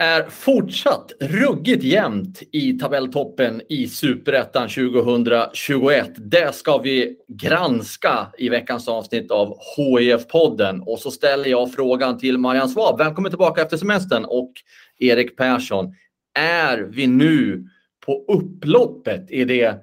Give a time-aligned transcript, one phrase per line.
[0.00, 6.10] Är fortsatt ruggigt jämnt i tabelltoppen i Superettan 2021.
[6.16, 10.80] Det ska vi granska i veckans avsnitt av HIF-podden.
[10.80, 12.98] Och så ställer jag frågan till Marianne Svab.
[12.98, 14.52] Välkommen tillbaka efter semestern och
[14.98, 15.94] Erik Persson.
[16.38, 17.64] Är vi nu
[18.06, 19.74] på upploppet i det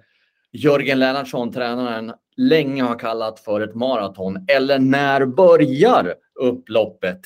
[0.51, 4.45] Jörgen Lennartsson, tränaren, länge har kallat för ett maraton?
[4.47, 7.21] Eller när börjar upploppet?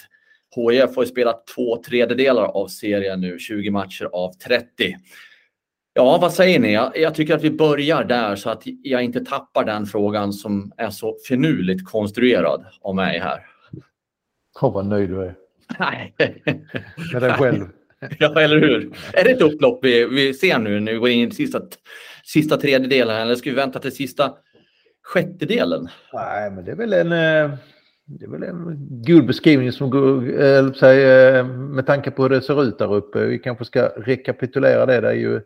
[0.55, 4.65] HIF har spelat två tredjedelar av serien nu, 20 matcher av 30.
[5.93, 6.73] Ja, vad säger ni?
[6.73, 10.71] Jag, jag, tycker att vi börjar där så att jag inte tappar den frågan som
[10.77, 13.45] är så finurligt konstruerad av mig här.
[14.61, 15.35] Åh, vad nöjd du är.
[15.79, 16.13] Nej.
[17.13, 17.65] Med dig själv.
[18.19, 18.93] Ja, eller hur?
[19.13, 21.61] Är det ett upplopp vi, vi ser nu när vi går in i sista,
[22.23, 24.33] sista tredjedelen eller ska vi vänta till sista
[25.03, 25.87] sjättedelen?
[26.13, 27.11] Nej, men det är väl en...
[27.11, 27.57] Eh,
[28.19, 32.41] det är väl en god beskrivning som går, äh, säga, med tanke på hur det
[32.41, 33.25] ser ut där uppe.
[33.25, 35.01] Vi kanske ska rekapitulera det.
[35.01, 35.41] Det är ju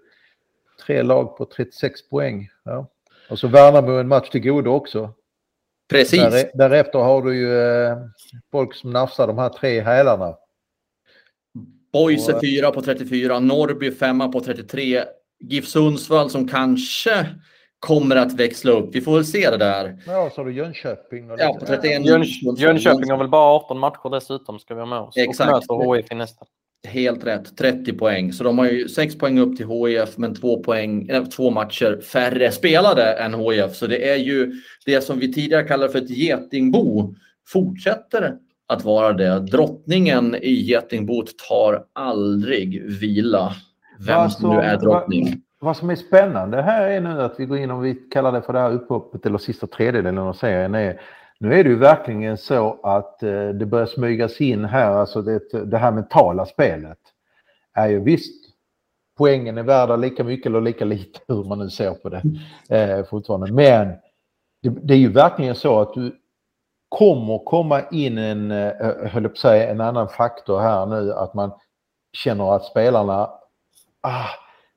[0.86, 2.50] tre lag på 36 poäng.
[2.64, 2.88] Ja.
[3.30, 5.14] Och så Värnamo en match till godo också.
[5.90, 6.22] Precis.
[6.22, 7.98] Där, därefter har du ju eh,
[8.52, 10.36] folk som nafsar de här tre hälarna.
[11.94, 15.04] Boys är fyra på 34, Norrby femma på 33,
[15.40, 17.28] GIF Sundsvall som kanske
[17.80, 18.96] kommer att växla upp.
[18.96, 19.98] Vi får väl se det där.
[20.08, 21.32] Ja, så har du Jönköping.
[21.32, 22.06] Och ja, på 31.
[22.06, 22.24] Jön,
[22.58, 25.18] Jönköping har väl bara 18 matcher dessutom ska vi ha med oss.
[25.18, 25.70] Exakt.
[25.70, 26.46] Och möter HIF i nästa.
[26.88, 28.34] Helt rätt, 30 poäng.
[28.34, 32.02] Så de har ju 6 poäng upp till HIF men två, poäng, äh, två matcher
[32.02, 33.76] färre spelade än HIF.
[33.76, 34.54] Så det är ju
[34.86, 37.16] det som vi tidigare kallade för ett getingbo
[37.48, 38.38] fortsätter
[38.68, 39.40] att vara det.
[39.40, 43.54] Drottningen i getingbot tar aldrig vila.
[44.00, 47.46] Vem alltså, som nu är drottning vad som är spännande här är nu att vi
[47.46, 50.76] går in och vi kallar det för det här upphoppet eller sista tredjedelen av serien
[50.76, 51.02] är
[51.40, 55.66] nu är det ju verkligen så att eh, det börjar smygas in här, alltså det,
[55.66, 56.98] det här mentala spelet
[57.74, 58.46] är ju visst
[59.18, 62.22] poängen är värda lika mycket eller lika lite hur man nu ser på det
[62.70, 63.52] eh, fortfarande.
[63.52, 63.88] Men
[64.62, 66.16] det, det, är ju verkligen så att du
[66.90, 68.74] kommer komma in en, eh,
[69.08, 71.52] höll på att säga, en annan faktor här nu att man
[72.14, 73.30] känner att spelarna
[74.02, 74.30] ah,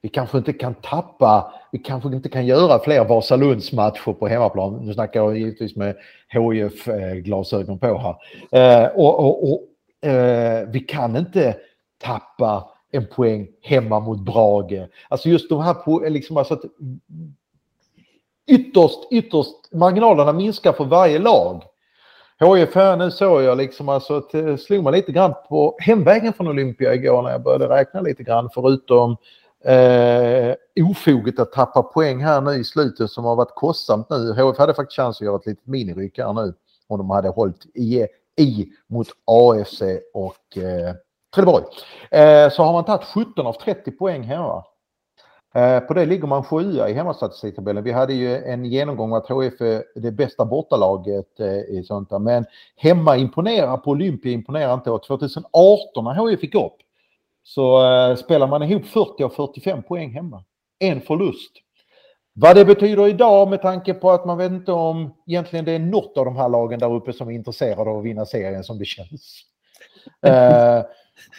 [0.02, 4.86] vi kanske inte kan tappa, vi kanske inte kan göra fler Vasalundsmatcher på hemmaplan.
[4.86, 5.96] Nu snackar jag givetvis med
[6.28, 8.16] HIF-glasögon på här.
[8.50, 11.56] Eh, och, och, och eh, vi kan inte
[12.02, 14.88] tappa en poäng hemma mot Brage.
[15.08, 16.64] Alltså just de här, liksom alltså att
[18.46, 21.62] ytterst, ytterst, marginalerna minskar för varje lag.
[22.40, 26.32] HIF här nu såg jag liksom alltså att det slog mig lite grann på hemvägen
[26.32, 29.16] från Olympia igår när jag började räkna lite grann förutom
[29.64, 30.54] Eh,
[30.90, 34.32] ofoget att tappa poäng här nu i slutet som har varit kostsamt nu.
[34.32, 36.54] HF hade faktiskt chans att göra ett litet miniryck här nu
[36.86, 39.82] om de hade hållit i, i mot AFC
[40.14, 40.94] och eh,
[41.34, 41.64] Trelleborg.
[42.10, 44.64] Eh, så har man tagit 17 av 30 poäng hemma.
[45.54, 47.84] Eh, på det ligger man sjua i hemmastatistiktabellen.
[47.84, 52.18] Vi hade ju en genomgång att HF är det bästa bortalaget eh, i sånt där.
[52.18, 52.44] Men
[52.76, 54.90] hemma imponerar på Olympia imponerar inte.
[54.90, 56.76] Och 2018 när HF fick upp
[57.42, 60.44] så eh, spelar man ihop 40 av 45 poäng hemma.
[60.78, 61.52] En förlust.
[62.40, 65.78] Vad det betyder idag med tanke på att man vet inte om egentligen det är
[65.78, 68.78] något av de här lagen där uppe som är intresserade av att vinna serien som
[68.78, 69.42] det känns.
[70.26, 70.82] eh,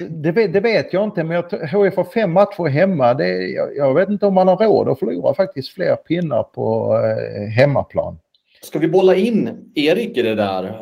[0.10, 3.14] det, det, vet jag inte, men jag, HF har fem matcher hemma.
[3.14, 6.96] Det, jag, jag, vet inte om man har råd att förlora faktiskt fler pinnar på
[6.98, 8.20] eh, hemmaplan.
[8.62, 10.80] Ska vi bolla in Erik i det där?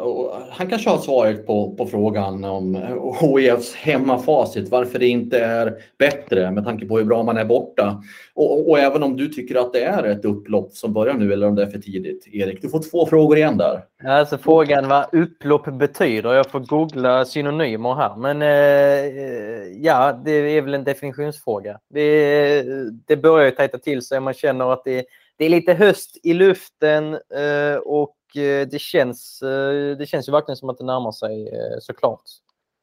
[0.52, 2.76] Han kanske har svaret på, på frågan om
[3.22, 8.04] HIFs hemmafacit, varför det inte är bättre med tanke på hur bra man är borta.
[8.34, 11.48] Och, och, även om du tycker att det är ett upplopp som börjar nu eller
[11.48, 12.28] om det är för tidigt.
[12.34, 13.82] Erik, du får två frågor igen där.
[14.04, 16.34] Alltså frågan vad upplopp betyder.
[16.34, 18.16] Jag får googla synonymer här.
[18.16, 21.80] Men eh, eh ja, det är väl en definitionsfråga.
[21.94, 22.66] Det, eh,
[23.08, 24.20] det börjar ju tajta till sig.
[24.20, 25.06] Man känner att det
[25.38, 30.32] det är lite höst i luften eh, och eh, det känns, eh, det känns ju
[30.32, 32.22] verkligen som att det närmar sig eh, såklart.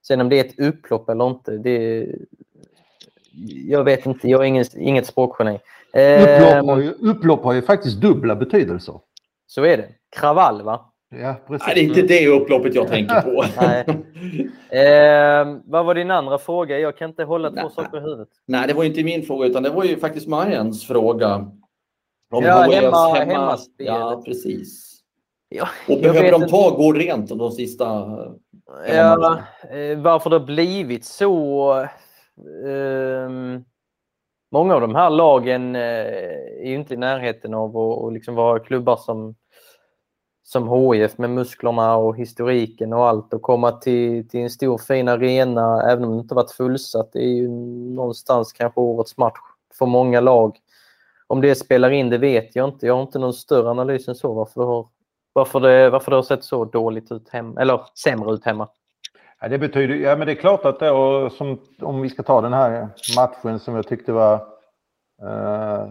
[0.06, 2.06] Sen om det är ett upplopp eller inte, det...
[3.66, 5.58] Jag vet inte, jag är ingen, inget språkgeni.
[5.92, 9.00] Upplopp har, ju, upplopp har ju faktiskt dubbla betydelser.
[9.46, 9.88] Så är det.
[10.16, 10.92] Kravall, va?
[11.20, 11.66] Ja, precis.
[11.66, 13.44] Nej, det är inte det upploppet jag tänker på.
[13.60, 13.84] Nej.
[14.82, 16.78] Eh, vad var din andra fråga?
[16.78, 17.70] Jag kan inte hålla två Nej.
[17.74, 18.28] saker i huvudet.
[18.46, 21.50] Nej, det var inte min fråga utan det var ju faktiskt Marians fråga.
[22.34, 23.94] Om Ja, HIFs hemma- hemmaspelet.
[23.94, 24.94] Ja, precis.
[25.48, 27.84] Ja, Och behöver de ta gå rent de sista...
[28.88, 29.38] Ja,
[29.70, 31.72] eh, varför det har blivit så...
[32.66, 33.64] ehm,
[34.52, 35.82] många av de här lagen eh,
[36.60, 39.34] är ju inte i närheten av att att liksom vara klubbar som,
[40.42, 45.08] som HIF med musklerna och historiken och allt och komma till, till en stor fin
[45.08, 47.12] arena även om det inte varit fullsatt.
[47.12, 47.48] Det är ju
[47.94, 49.38] någonstans kanske årets match
[49.78, 50.58] för många lag.
[51.26, 52.86] Om det spelar in det vet jag inte.
[52.86, 54.88] Jag har inte någon större analys än så varför det har,
[55.32, 58.68] varför det, varför det har sett så dåligt ut hemma, eller sämre ut hemma.
[59.40, 62.22] Ja, det betyder, ja men det är klart att det, och som, om vi ska
[62.22, 64.34] ta den här matchen som jag tyckte var
[65.22, 65.86] eh,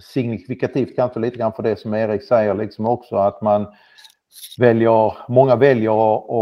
[0.00, 3.66] signifikativt kanske lite grann för det som Erik säger liksom också att man
[4.58, 5.90] väljer, många väljer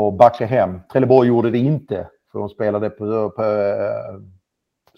[0.09, 0.81] att- backa hem.
[0.93, 4.21] Trelleborg gjorde det inte för de spelade på, på eh,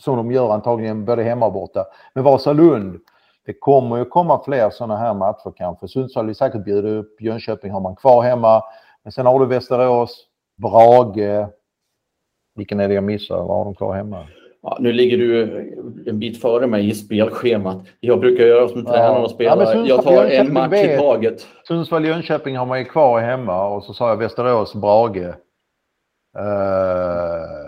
[0.03, 1.85] som de gör antagligen både hemma och borta.
[2.15, 3.01] Men Vasalund,
[3.47, 5.89] det kommer ju komma fler sådana här matcher kanske.
[5.89, 8.63] Sundsvall vill säkert bjuda upp, Jönköping har man kvar hemma.
[9.03, 10.27] Men sen har du Västerås,
[10.63, 11.47] Brage.
[12.55, 13.37] Vilken är det jag missar?
[13.37, 14.27] Vad har de kvar hemma?
[14.63, 15.43] Ja, nu ligger du
[16.07, 17.79] en bit före mig i spelschemat.
[18.01, 18.93] Jag brukar göra som Ja.
[18.93, 19.57] tränare och Ja, spela.
[19.57, 20.99] men Sundsvall- jag tar Jönköping en match i vet.
[21.01, 21.47] taget.
[21.69, 25.17] Sundsvall, Jönköping har man ju kvar hemma och så sa jag Västerås, Brage.
[26.39, 27.62] Uh,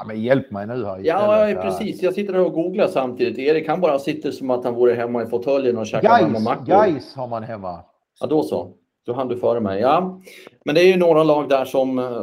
[0.00, 1.62] ah, men hjälp mig nu här Ja, istället.
[1.62, 2.02] precis.
[2.02, 3.38] Jag sitter här och googlar samtidigt.
[3.38, 6.44] Erik han bara sitter som att han vore hemma i fåtöljen och käkar varma Gais,
[6.44, 6.66] mackor.
[6.66, 7.78] Gais har man hemma.
[8.20, 8.68] Ja, då så.
[9.06, 9.80] Då hann du före mig.
[9.80, 10.20] Ja,
[10.64, 12.22] men det är ju några lag där som, eh,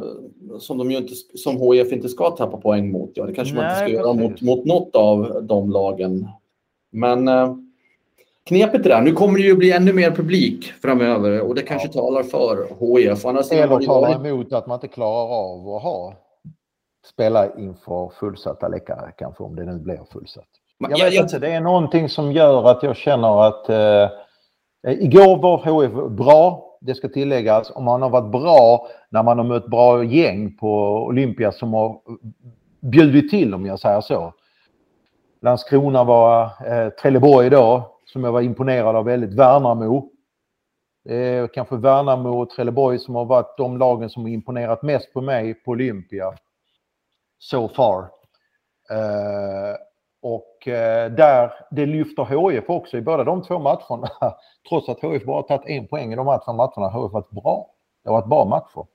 [0.59, 3.11] som, de ju inte, som HIF inte ska tappa poäng mot.
[3.13, 4.47] Ja, det kanske man inte ska Nej, göra mot, precis.
[4.47, 6.27] mot något av de lagen.
[6.91, 7.55] Men eh,
[8.47, 9.01] knepet är där.
[9.01, 12.01] Nu kommer det ju bli ännu mer publik framöver och det kanske Ja.
[12.01, 12.67] talar för
[12.97, 13.25] HIF.
[13.25, 14.27] Annars Eller det talar varit...
[14.31, 16.13] emot att man inte klarar av att ha
[17.05, 20.47] spela inför fullsatta läckare kanske om det nu blir fullsatt.
[20.77, 24.09] Jag vet jag- inte, det är någonting som gör att jag känner att eh,
[25.03, 27.71] igår var HF bra, det ska tilläggas.
[27.75, 32.01] Om man har varit bra när man har mött bra gäng på Olympia som har
[32.81, 34.33] bjudit till om jag säger så.
[35.41, 39.33] Landskrona var eh, Trelleborg då som jag var imponerad av väldigt.
[39.33, 40.09] Värnamo.
[41.09, 45.21] Är kanske Värnamo och Trelleborg som har varit de lagen som har imponerat mest på
[45.21, 46.33] mig på Olympia.
[47.39, 48.01] So far.
[48.91, 49.75] Eh,
[50.21, 54.09] och eh, där, det lyfter HIF också i båda de två matcherna.
[54.69, 57.29] Trots att HIF bara tagit en poäng i de här två matcherna har HIF varit
[57.29, 57.67] bra.
[58.03, 58.87] Det har varit bra matcher.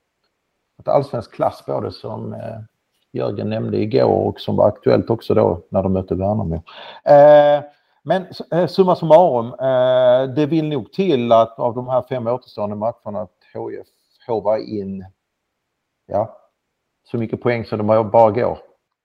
[0.79, 2.59] Ett allsvensk klass både som eh,
[3.11, 6.55] Jörgen nämnde igår och som var aktuellt också då när de mötte Värnamo.
[7.03, 7.63] Eh,
[8.03, 12.75] men eh, summa summarum, eh, det vill nog till att av de här fem återstående
[12.75, 13.87] matcherna att HIF
[14.27, 15.05] håvar in
[16.05, 16.37] ja,
[17.11, 18.57] så mycket poäng som de bara går.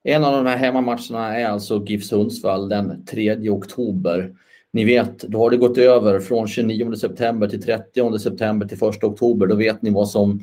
[0.04, 4.34] En av de här hemmamatcherna är alltså GIF Sundsvall den 3 oktober.
[4.72, 9.04] Ni vet, då har det gått över från 29 september till 30 september till 1
[9.04, 9.46] oktober.
[9.46, 10.40] Då vet ni vad som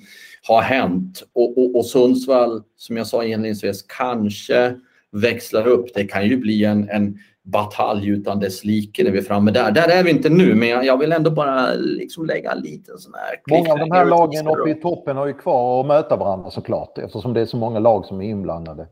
[0.47, 1.23] har hänt.
[1.33, 4.75] Och, och, och Sundsvall, som jag sa inledningsvis, kanske
[5.11, 5.93] växlar upp.
[5.93, 9.71] Det kan ju bli en, en batalj utan dess like när vi är framme där.
[9.71, 13.13] Där är vi inte nu, men jag, vill ändå bara liksom lägga en liten sån
[13.13, 13.57] här...
[13.57, 16.97] Många av de här lagen uppe i toppen har ju kvar att möta varandra såklart
[16.97, 18.87] eftersom det är så många lag som är inblandade.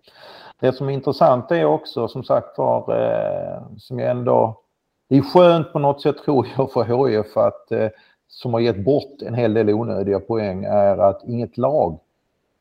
[0.59, 4.61] Det som är intressant är också som sagt var eh, som jag ändå...
[5.09, 7.87] Det är skönt på något sätt tror jag för HIF att eh,
[8.27, 11.99] som har gett bort en hel del onödiga poäng är att inget lag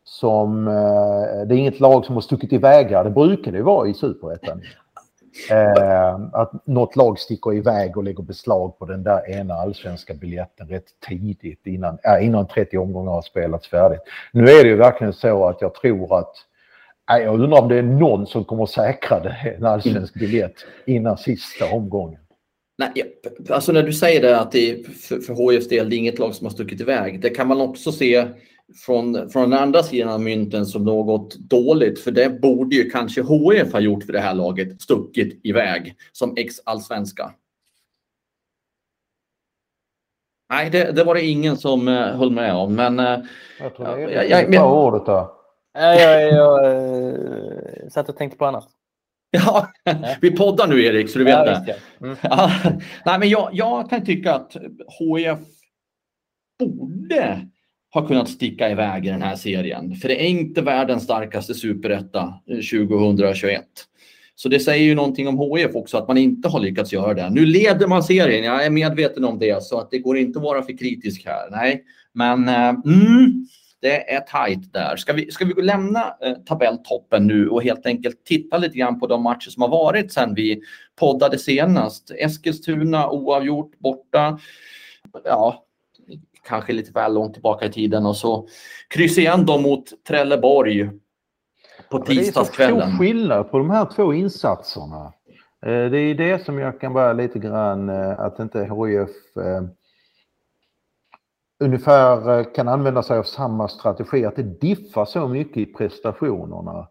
[0.05, 0.69] som...
[0.69, 3.05] Eh, det är inget lag som har stuckit iväg här.
[3.05, 4.61] Det brukar det vara i superettan.
[5.51, 10.69] Eh, att något lag sticker iväg och lägger beslag på den där ena allsvenska biljetten
[10.69, 14.01] rätt tidigt innan, äh, innan 30 omgångar har spelats färdigt.
[14.33, 16.33] Nu är det ju verkligen så att jag tror att
[17.13, 20.55] äh, jag undrar om det är någon som kommer säkra en allsvensk biljett
[20.87, 22.21] innan sista omgången.
[22.79, 23.05] Nej, ja,
[23.55, 26.19] alltså när du säger det att det är för, för HIFs del, det är inget
[26.19, 27.21] lag som har stuckit iväg.
[27.21, 28.29] Det kan man också se
[28.87, 32.01] från, från den andra sidan av mynten som något dåligt.
[32.01, 36.37] För det borde ju kanske HIF ha gjort för det här laget, stuckit iväg som
[36.37, 37.33] ex-allsvenska.
[40.51, 42.75] Nej, det, det var det ingen som uh, höll med om.
[42.75, 43.19] Men uh,
[43.61, 45.29] Jag tror det är jag- ordet.
[45.75, 46.75] Nej, jag, jag,
[47.83, 48.69] jag satt och tänkte på annat.
[49.31, 49.69] ja,
[50.21, 51.61] vi poddar nu Erik, så du vet Ja, det.
[51.67, 52.07] visst, ja.
[52.07, 52.17] Mm.
[52.23, 52.51] Ja,
[53.07, 54.57] nej, men jag, jag kan tycka att
[54.99, 55.39] HIF
[56.59, 57.49] borde
[57.95, 59.95] har kunnat sticka iväg i den här serien.
[59.95, 63.65] För det är inte världens starkaste superetta eh, 2021.
[64.35, 67.31] Så det säger ju någonting om HIF också att man inte har lyckats göra det.
[67.31, 70.43] Nu leder man serien, jag är medveten om det, så att det går inte att
[70.43, 71.51] vara för kritisk här.
[71.51, 73.47] Nej, men eh, mm,
[73.81, 74.97] det är tajt där.
[74.97, 79.07] Ska vi, ska vi lämna eh, tabelltoppen nu och helt enkelt titta lite grann på
[79.07, 80.61] de matcher som har varit sedan vi
[80.97, 82.11] poddade senast?
[82.19, 84.39] Eskilstuna oavgjort borta.
[85.25, 85.64] Ja,
[86.47, 88.49] kanske lite väl långt tillbaka i tiden och så
[88.89, 90.91] kryss igen då mot Trelleborg
[91.91, 92.79] på tisdagskvällen.
[92.79, 95.13] Det är så stor skillnad på de här två insatserna.
[95.67, 99.63] Eh, det är det som jag kan vara lite grann eh, att inte HIF eh,
[101.61, 106.89] ungefär kan använda sig av samma strategi, att det diffar så mycket i prestationerna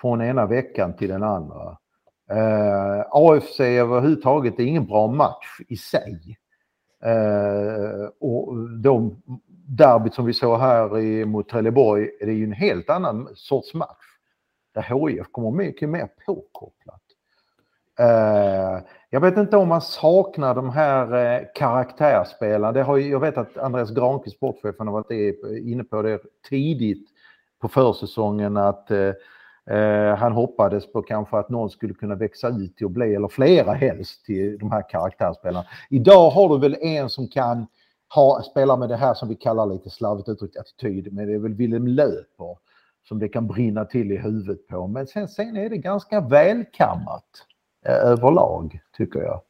[0.00, 1.78] från ena veckan till den andra.
[2.30, 6.38] Eh, AFC överhuvudtaget är ingen bra match i sig.
[7.04, 9.22] Eh, och de
[9.68, 13.74] derbyt som vi såg här i, mot Trelleborg det är ju en helt annan sorts
[13.74, 14.04] match.
[14.74, 17.02] Där HIF kommer mycket mer påkopplat.
[17.98, 22.72] Eh, jag vet inte om man saknar de här eh, karaktärsspelarna.
[22.72, 27.08] Det har, jag vet att Andreas Granqvist, sportchefen, har varit inne på det tidigt
[27.60, 29.12] på försäsongen att eh,
[29.70, 33.28] Eh, han hoppades på kanske att någon skulle kunna växa ut till att bli, eller
[33.28, 35.66] flera helst, till de här karaktärsspelarna.
[35.90, 37.66] Idag har du väl en som kan
[38.14, 41.38] ha, spela med det här som vi kallar lite slarvigt uttryckt attityd, men det är
[41.38, 42.58] väl Willem Löper
[43.08, 44.86] som det kan brinna till i huvudet på.
[44.86, 47.24] Men sen, sen är det ganska välkammat
[47.86, 49.40] eh, överlag, tycker jag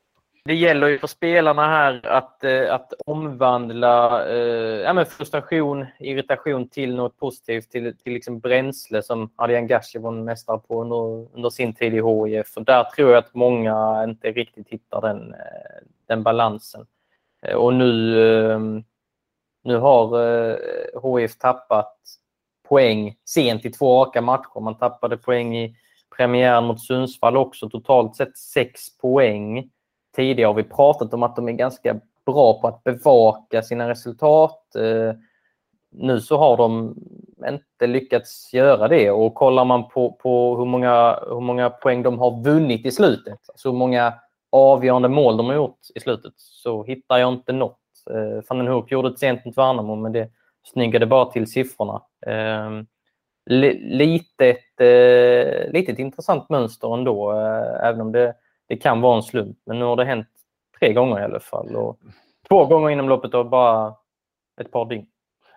[0.49, 6.95] det gäller ju för spelarna här att, eh, att omvandla eh, ja, frustration, irritation till
[6.95, 11.75] något positivt, till, till liksom bränsle som Adrian Gashi var mästare på under, under, sin
[11.75, 12.57] tid i HIF.
[12.57, 16.87] Och där tror jag att många inte riktigt hittar den, eh, den balansen.
[17.43, 18.85] Eh, och nu, ehm,
[19.65, 20.57] nu har eh,
[21.03, 21.97] HIF tappat
[22.69, 24.61] poäng sent i två raka matcher.
[24.61, 25.77] Man tappade poäng i
[26.17, 29.71] premiären mot Sundsvall också, totalt sett sex poäng
[30.19, 34.75] tidigare har vi pratat om att de är ganska bra på att bevaka sina resultat.
[34.77, 35.13] Eh,
[35.91, 36.97] nu så har de
[37.49, 42.19] inte lyckats göra det och kollar man på, på hur, många, hur många poäng de
[42.19, 44.15] har vunnit i slutet, alltså hur många
[44.53, 47.79] avgörande mål de har gjort i slutet, så hittar jag inte något.
[48.11, 50.29] Eh, Van den Hoek gjorde ett sent mot Värnamo, men det
[50.73, 52.03] snyggade bara till siffrorna.
[52.27, 52.87] Ehm,
[53.91, 54.59] litet,
[55.69, 57.33] litet eh, intressant mönster ändå,
[57.83, 58.35] även om det
[58.69, 60.27] det kan vara en slump, men nu har det hänt
[60.79, 61.77] tre gånger i alla fall.
[61.77, 61.99] Och
[62.49, 63.95] två gånger inom loppet av bara
[64.61, 65.07] ett par dygn.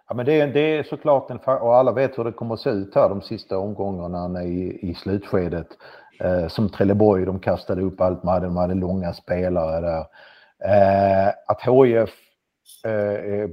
[0.07, 2.59] Ja, men det, är, det är såklart en och alla vet hur det kommer att
[2.59, 5.67] se ut här de sista omgångarna i, i slutskedet.
[6.23, 10.05] Eh, som Trelleborg, de kastade upp allt man hade, de hade långa spelare där.
[10.65, 12.09] Eh, att HIF,
[12.85, 13.49] eh,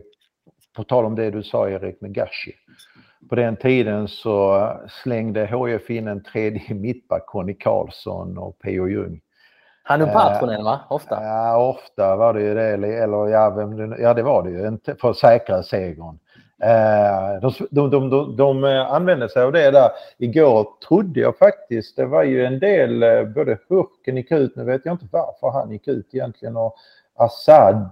[0.76, 2.52] på tal om det du sa Erik med Gashi,
[3.28, 4.68] på den tiden så
[5.02, 8.88] slängde HIF in en tredje mittback, Conny Karlsson och P.O.
[8.88, 9.20] Ljung.
[9.88, 10.80] Han är Patronen va?
[10.88, 11.18] Ofta?
[11.22, 12.98] Ja, ofta var det ju det.
[13.02, 14.78] Eller ja, vem, ja det var det ju.
[15.00, 16.18] För att säkra segern.
[17.40, 19.90] De, de, de, de, de använde sig av det där.
[20.18, 24.84] Igår trodde jag faktiskt, det var ju en del, både Hurken gick ut, nu vet
[24.84, 26.74] jag inte varför han gick ut egentligen, och
[27.16, 27.90] Assad.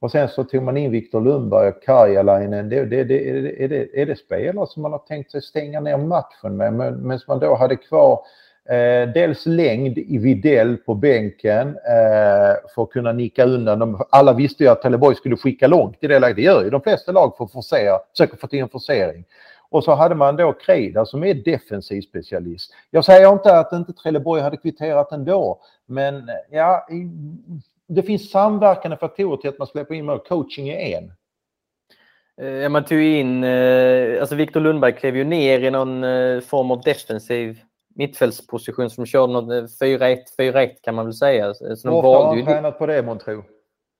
[0.00, 2.68] Och sen så tog man in Viktor Lundberg och Karjalainen.
[2.68, 5.96] Det, det, det, är, det, är det spelare som man har tänkt sig stänga ner
[5.96, 6.72] matchen med?
[6.72, 8.20] Men, men man då hade kvar
[8.68, 13.78] Eh, dels längd i Videll på bänken eh, för att kunna nicka undan.
[13.78, 14.04] dem.
[14.10, 16.36] alla visste ju att Trelleborg skulle skicka långt i det läget.
[16.36, 19.24] Det gör ju de flesta lag för att forcera, försöka få till en forcering.
[19.68, 22.72] Och så hade man då Kreda som är defensiv specialist.
[22.90, 26.88] Jag säger inte att inte Trelleborg hade kvitterat ändå, men ja,
[27.88, 30.18] det finns samverkande faktorer till att man släpper in mål.
[30.18, 31.12] Coaching är en.
[32.40, 36.40] Eh, ja, man tog in, eh, alltså Viktor Lundberg klev ju ner i någon eh,
[36.40, 37.60] form av defensiv
[37.96, 41.54] mittfältsposition som körde något 4-1, eh, 4-1 kan man väl säga.
[41.54, 42.44] Så de Varför har han ju...
[42.44, 43.44] tränat på det månntro?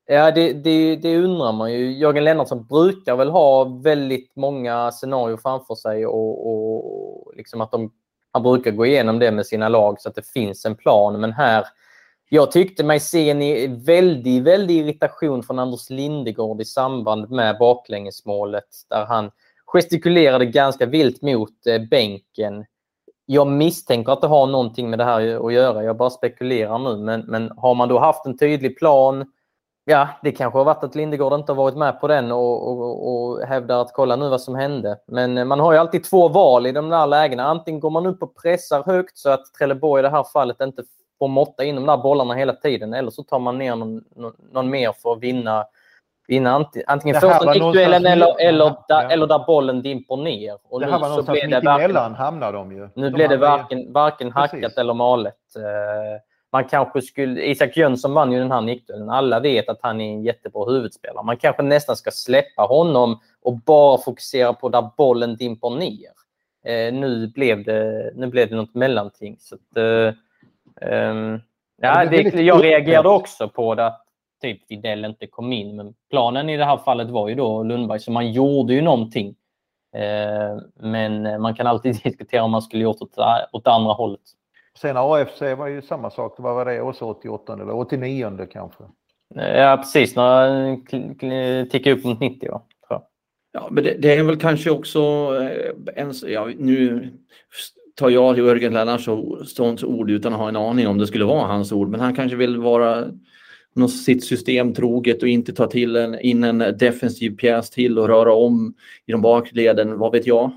[0.08, 1.98] Ja, det, det, det, undrar man ju.
[1.98, 7.92] Jörgen Lennartsson brukar väl ha väldigt många scenarier framför sig och, och liksom att de,
[8.32, 11.20] han brukar gå igenom det med sina lag så att det finns en plan.
[11.20, 11.64] Men här,
[12.28, 18.68] jag tyckte mig se en väldig, väldig irritation från Anders Lindegård i samband med baklängesmålet
[18.90, 19.30] där han
[19.66, 22.64] gestikulerade ganska vilt mot eh, bänken
[23.26, 25.84] jag misstänker att det har någonting med det här att göra.
[25.84, 26.96] Jag bara spekulerar nu.
[26.96, 29.24] Men, men har man då haft en tydlig plan
[29.88, 33.08] Ja, det kanske har varit att Lindegård inte har varit med på den och, och,
[33.08, 34.98] och hävdar att kolla nu vad som hände.
[35.06, 37.44] Men eh, man har ju alltid två val i de där lägena.
[37.44, 40.82] Antingen går man upp och pressar högt så att Trelleborg i det här fallet inte
[41.18, 42.94] får måtta in de där bollarna hela tiden.
[42.94, 45.64] Eller så tar man ner någon, någon, någon mer för att vinna
[46.28, 50.58] vinna antingen första nickduellen eller, eller, där, eller där bollen dimper ner.
[50.68, 52.88] Och det här var någonstans mitt emellan hamnade de ju.
[52.94, 55.34] Nu de blev det varken, varken hackat eller malet.
[55.56, 56.20] Eh,
[56.52, 57.46] man kanske skulle...
[57.46, 59.10] Isak Jönsson vann ju den här nickduellen.
[59.10, 61.24] Alla vet att han är en jättebra huvudspelare.
[61.24, 66.10] Man kanske nästan ska släppa honom och bara fokusera på där bollen dimper ner.
[66.64, 69.36] Eh, nu, blev det, nu blev det något mellanting.
[69.40, 69.76] Så att,
[70.90, 71.40] um,
[71.82, 74.05] ja, det, jag reagerade också på det att
[74.42, 75.76] typ Widell inte kom in.
[75.76, 79.34] Men planen i det här fallet var ju då Lundberg, så man gjorde ju någonting.
[79.94, 83.18] Eh, men man kan alltid diskutera om man skulle gjort åt,
[83.52, 84.20] åt andra hållet.
[84.78, 86.34] Sen AFC var ju samma sak.
[86.38, 86.80] Vad var det?
[86.80, 88.84] Också 88 eller 89 kanske?
[89.34, 90.16] Ja, precis.
[90.16, 90.76] Några
[91.70, 92.62] tickade upp mot 90 va?
[93.56, 95.00] Ja, men det, det, är väl kanske också
[95.42, 97.10] eh, en, ja, nu
[97.94, 101.72] tar jag Jörgen Lennartssons ord utan att ha en aning om det skulle vara hans
[101.72, 103.04] ord, men han kanske vill vara
[103.76, 108.08] något sitt system troget och inte ta till en, in en defensiv pjäs till och
[108.08, 108.74] röra om
[109.06, 110.50] i de bakleden, vad vet jag?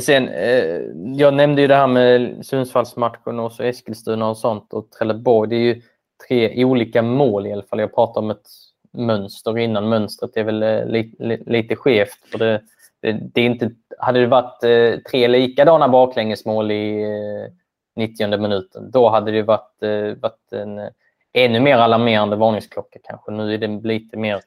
[0.00, 0.80] Sen, eh,
[1.16, 5.50] jag nämnde ju det här med Sundsvallsmatchen och så Eskilstuna och sånt och Trelleborg.
[5.50, 5.82] Det är ju
[6.28, 7.80] tre olika mål i alla fall.
[7.80, 8.46] Jag pratar om ett
[8.92, 9.88] mönster innan.
[9.88, 12.18] Mönstret är väl eh, li, li, lite skevt.
[12.32, 12.62] För det,
[13.02, 17.52] det, det, är inte, hade det varit eh, tre likadana baklängesmål i eh,
[17.96, 20.88] 90 minuten, då hade det varit, eh, varit en eh,
[21.36, 23.32] ännu mer alarmerande varningsklocka kanske.
[23.32, 24.40] Nu är det lite mer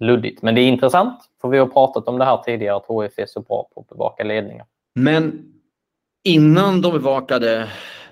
[0.00, 0.42] luddigt.
[0.42, 3.26] Men det är intressant, för vi har pratat om det här tidigare, att HF är
[3.26, 4.66] så bra på att bevaka ledningar.
[4.94, 5.52] Men
[6.24, 7.68] innan de bevakade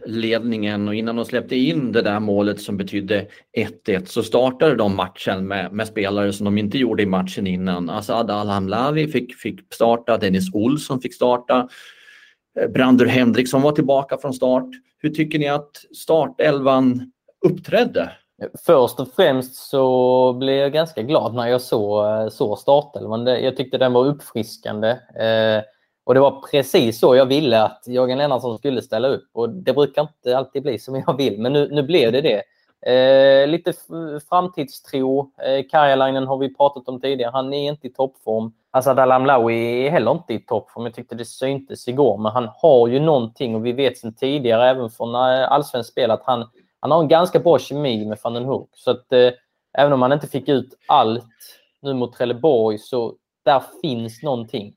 [0.06, 3.26] ledningen och innan de släppte in det där målet som betydde
[3.86, 7.90] 1-1 så startade de matchen med, med, spelare som de inte gjorde i matchen innan.
[7.90, 11.68] Asad Al-Hamlavi fick, fick starta, Dennis Olsson fick starta,
[12.60, 14.68] eh, Brandur Henriksson var tillbaka från start.
[14.98, 17.12] Hur tycker ni att startelvan
[17.46, 18.12] uppträdde?
[18.66, 23.26] Först och främst så blev jag ganska glad när jag såg, eh, så startelvan.
[23.26, 24.88] Jag tyckte den var uppfriskande.
[24.90, 25.62] Eh,
[26.04, 29.28] och det var precis så jag ville att Jörgen Lennartsson skulle ställa upp.
[29.32, 32.42] Och det brukar inte alltid bli som jag vill, men nu, nu blev det det.
[32.86, 33.72] Eh, lite
[34.28, 35.32] framtidstro.
[35.42, 37.30] Eh, Karjalainen har vi pratat om tidigare.
[37.30, 38.52] Han är inte i toppform.
[38.70, 40.84] Asad Alamlawi är heller inte i toppform.
[40.84, 44.70] Jag tyckte det syntes igår, men han har ju någonting och vi vet sedan tidigare,
[44.70, 46.48] även från eh, allsvenskt spel, att han,
[46.80, 48.70] han har en ganska bra kemi med van den Hoek.
[48.72, 49.30] Så att eh,
[49.78, 51.24] även om han inte fick ut allt
[51.82, 53.14] nu mot Trelleborg så
[53.44, 54.74] där finns någonting.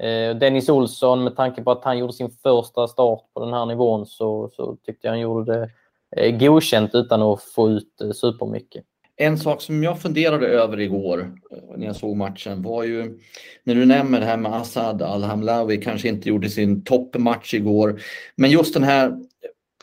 [0.00, 3.66] Eh, Dennis Olsson, med tanke på att han gjorde sin första start på den här
[3.66, 5.70] nivån så, så tyckte jag han gjorde det
[6.16, 8.84] eh, godkänt utan att få ut eh, supermycket.
[9.16, 13.18] En sak som jag funderade över igår eh, när jag såg matchen var ju
[13.64, 18.00] när du nämner det här med Assad Al-Hamlawi kanske inte gjorde sin toppmatch igår.
[18.36, 19.18] Men just den här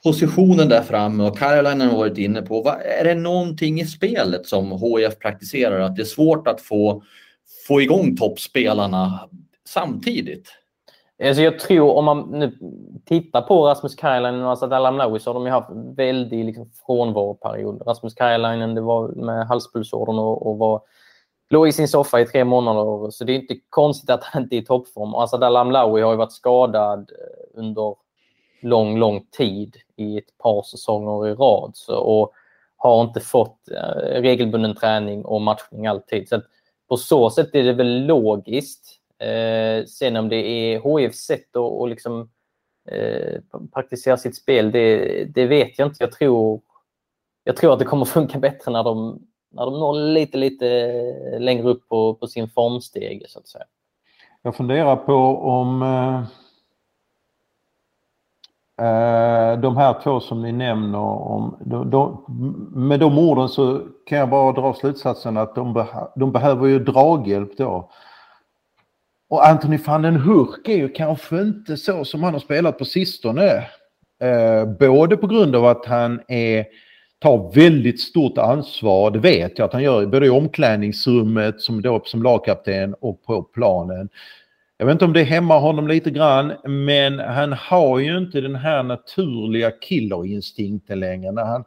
[0.05, 2.61] positionen där framme och Caroline har varit inne på.
[2.61, 7.03] Vad, är det någonting i spelet som HIF praktiserar att det är svårt att få,
[7.67, 9.19] få igång toppspelarna
[9.67, 10.47] samtidigt?
[11.23, 12.57] Alltså jag tror om man nu
[13.05, 17.81] tittar på Rasmus Kajlainen och Asad Alamnaoui så har de ju haft väldigt liksom frånvaroperiod.
[17.87, 20.81] Rasmus Kajlainen det var med halspulsådern och, och var,
[21.49, 23.11] låg i sin soffa i tre månader.
[23.11, 25.15] Så det är inte konstigt att han inte är i toppform.
[25.15, 28.04] Asad Alamnaoui har ju varit skadad eh, under
[28.65, 31.71] lång, lång tid i ett par säsonger i rad.
[31.73, 32.31] Så, och
[32.77, 36.29] har inte fått eh, regelbunden träning och matchning alltid.
[36.29, 36.41] Så
[36.89, 41.55] på så sätt är det väl logiskt Eh, sen om det är HIFs sätt att
[41.55, 42.29] och liksom,
[42.91, 43.41] eh,
[43.73, 46.03] praktisera sitt spel, det, det, vet jag inte.
[46.03, 46.61] Jag tror,
[47.43, 51.69] jag tror att det kommer funka bättre när de, när de når lite, lite längre
[51.69, 53.65] upp på, på sin formsteg, så att säga.
[54.41, 56.44] Jag funderar på om eh
[58.81, 62.25] Eh, de här två som ni nämner, om, de, de,
[62.75, 66.79] med de orden så kan jag bara dra slutsatsen att de, beh de behöver ju
[66.79, 67.89] draghjälp då.
[69.29, 72.85] Och Anthony van den Hurk är ju kanske inte så som han har spelat på
[72.85, 73.47] sistone.
[74.21, 76.65] Eh, både på grund av att han är,
[77.19, 82.01] tar väldigt stort ansvar, det vet jag att han gör, både i omklädningsrummet som, då,
[82.05, 84.09] som lagkapten och på planen.
[84.77, 88.55] Jag vet inte om det hämmar honom lite grann, men han har ju inte den
[88.55, 91.31] här naturliga killerinstinkten längre.
[91.31, 91.63] När han,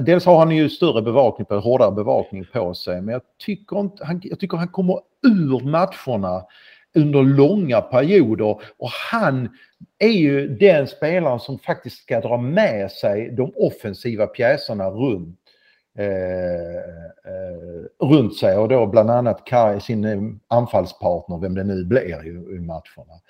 [0.00, 4.04] dels har han ju större bevakning, på, hårdare bevakning på sig, men jag tycker, inte,
[4.04, 6.42] han, jag tycker han kommer ur matcherna
[6.94, 9.48] under långa perioder och han
[9.98, 15.40] är ju den spelaren som faktiskt ska dra med sig de offensiva pjäserna runt,
[15.98, 16.76] eh,
[17.32, 19.48] eh, runt sig och då bland annat
[19.82, 23.20] sin eh, anfallspartner, vem det nu blir i, i matcherna.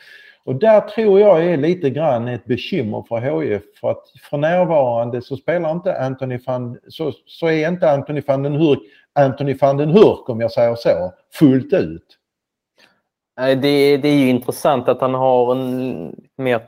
[0.44, 5.22] Och där tror jag är lite grann ett bekymmer för HIF för att för närvarande
[5.22, 8.78] så spelar inte Anthony van, så, så är inte Anthony van den Hurk
[9.12, 12.18] Anthony van den Hurk om jag säger så, fullt ut.
[13.36, 16.60] Det, det är ju intressant att han har en mer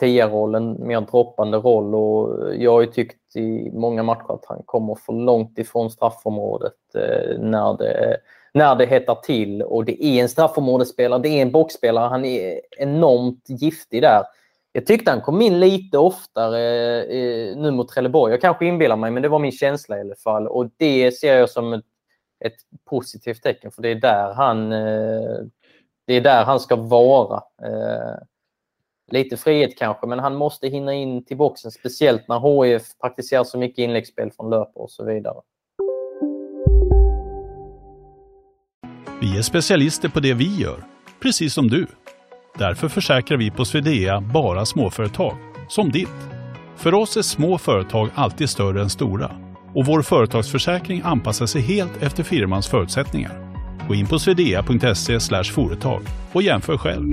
[0.00, 4.94] tia-rollen, mer droppande roll och jag har ju tyckt i många matcher att han kommer
[4.94, 8.16] för långt ifrån straffområdet eh, när det,
[8.54, 12.60] när det hettar till och det är en straffområdesspelare, det är en boxspelare, han är
[12.78, 14.22] enormt giftig där.
[14.72, 16.60] Jag tyckte han kom in lite oftare
[17.04, 18.32] eh, nu mot Trelleborg.
[18.32, 20.48] Jag kanske inbillar mig, men det var min känsla i alla fall.
[20.48, 21.84] Och det ser jag som ett,
[22.44, 22.56] ett
[22.90, 25.46] positivt tecken, för det är där han eh,
[26.06, 27.42] det är där han ska vara.
[27.62, 28.22] Eh.
[29.12, 33.58] Lite frihet kanske, men han måste hinna in till boxen, speciellt när HIF praktiserar så
[33.58, 35.40] mycket inläggsspel från löpare och så vidare.
[39.20, 40.84] Vi är specialister på det vi gör,
[41.22, 41.86] precis som du.
[42.58, 45.36] Därför försäkrar vi på Swedea bara småföretag,
[45.68, 46.08] som ditt.
[46.76, 49.30] För oss är små företag alltid större än stora
[49.74, 53.54] och vår företagsförsäkring anpassar sig helt efter firmans förutsättningar.
[53.88, 57.12] Gå in på swedea.se företag och jämför själv.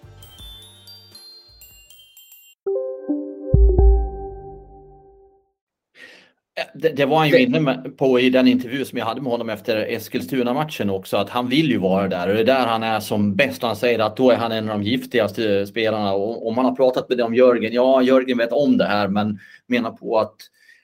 [6.73, 9.49] Det, det, var han ju inne på i den intervju som jag hade med honom
[9.49, 12.99] efter Eskilstuna-matchen också, att han vill ju vara där och det är där han är
[12.99, 13.61] som bäst.
[13.61, 16.75] Han säger att då är han en av de giftigaste spelarna och om man har
[16.75, 20.35] pratat med det om Jörgen, ja Jörgen vet om det här men menar på att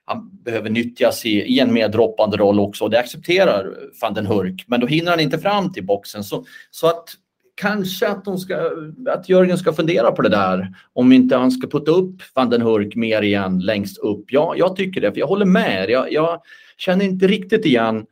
[0.05, 4.25] han behöver nyttjas i, i en mer droppande roll också och det accepterar van den
[4.25, 4.63] Hurk.
[4.67, 6.23] Men då hinner han inte fram till boxen.
[6.23, 7.09] Så, så att
[7.57, 8.71] kanske att, de ska,
[9.09, 10.73] att Jörgen ska fundera på det där.
[10.93, 14.25] Om inte han ska putta upp van den Hurk mer igen längst upp.
[14.27, 15.89] Ja, jag tycker det, för jag håller med.
[15.89, 16.41] Jag, jag
[16.77, 18.05] känner inte riktigt igen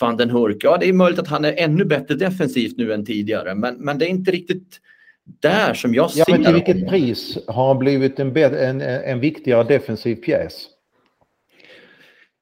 [0.00, 0.56] van den Hurk.
[0.60, 3.98] Ja, det är möjligt att han är ännu bättre defensivt nu än tidigare, men, men
[3.98, 4.80] det är inte riktigt
[5.40, 9.20] där som jag ser ja, men till vilket pris har han blivit en, en, en
[9.20, 10.66] viktigare defensiv pjäs?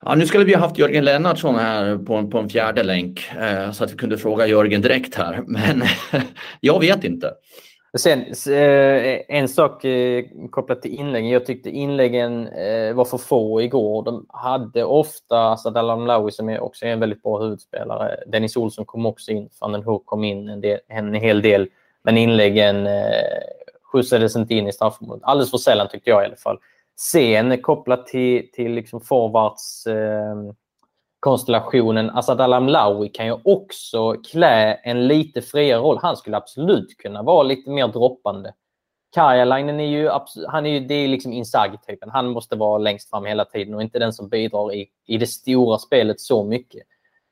[0.05, 3.31] Ja, nu skulle vi ha haft Jörgen Lennartsson här på en, på en fjärde länk
[3.41, 5.43] eh, så att vi kunde fråga Jörgen direkt här.
[5.47, 5.83] Men
[6.61, 7.35] jag vet inte.
[7.97, 8.21] Sen
[8.55, 11.31] eh, en sak eh, kopplat till inläggen.
[11.31, 14.05] Jag tyckte inläggen eh, var för få igår.
[14.05, 18.17] De hade ofta Sadal Amlawi, som är också en väldigt bra huvudspelare.
[18.27, 19.49] Dennis Olsson kom också in.
[19.61, 21.69] Van den Hoek kom in en, del, en hel del.
[22.05, 22.89] Men inläggen
[23.93, 25.25] skjutsades inte in i straffområdet.
[25.25, 26.59] Alldeles för sällan tyckte jag i alla fall.
[27.01, 30.35] Sen kopplat till, till liksom forwards eh,
[31.21, 35.99] konstellationen, Asad Alamlawi kan ju också klä en lite friare roll.
[36.03, 38.55] Han skulle absolut kunna vara lite mer droppande.
[39.15, 40.11] Karjalainen är ju,
[40.49, 42.11] han är ju, det är liksom Inzaghi-typen.
[42.11, 45.27] Han måste vara längst fram hela tiden och inte den som bidrar i, i det
[45.27, 46.83] stora spelet så mycket.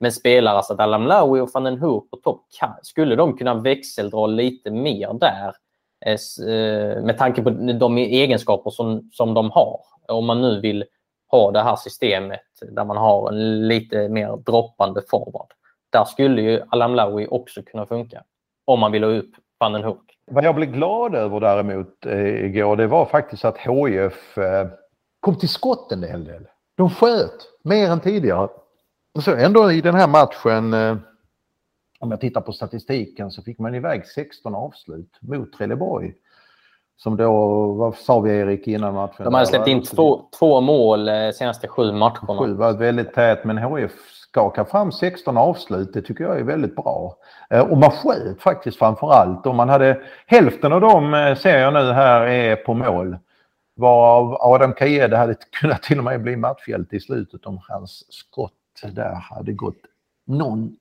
[0.01, 2.47] Men spelar Asad Alamlawi och van den på topp,
[2.83, 5.55] skulle de kunna växeldra lite mer där?
[6.07, 9.81] Eh, med tanke på de egenskaper som, som de har.
[10.09, 10.85] Om man nu vill
[11.31, 12.41] ha det här systemet
[12.71, 15.47] där man har en lite mer droppande forward.
[15.93, 18.23] Där skulle ju Alamlawi också kunna funka.
[18.65, 20.19] Om man vill ha upp van den Hoek.
[20.31, 24.67] Vad jag blev glad över däremot eh, igår det var faktiskt att HIF eh,
[25.21, 26.47] kom till skott en hel del.
[26.77, 28.49] De sköt mer än tidigare.
[29.21, 30.97] Så ändå i den här matchen eh,
[31.99, 36.15] om jag tittar på statistiken så fick man iväg 16 avslut mot Trelleborg.
[36.99, 39.25] Som då, vad sa vi Erik innan matchen?
[39.25, 42.39] De hade släppt in två, två mål eh, senaste sju matcherna.
[42.39, 45.93] Sju var väldigt tät men HF skakar fram 16 avslut.
[45.93, 47.17] Det tycker jag är väldigt bra.
[47.51, 49.47] Eh, och man sköt faktiskt framför allt.
[49.47, 53.17] Om man hade hälften av dem eh, ser jag nu här är på mål.
[53.77, 58.53] Varav Adam Kajede hade kunnat till och med bli matchhjälte i slutet om hans skott
[58.93, 59.81] där hade gått
[60.27, 60.77] någon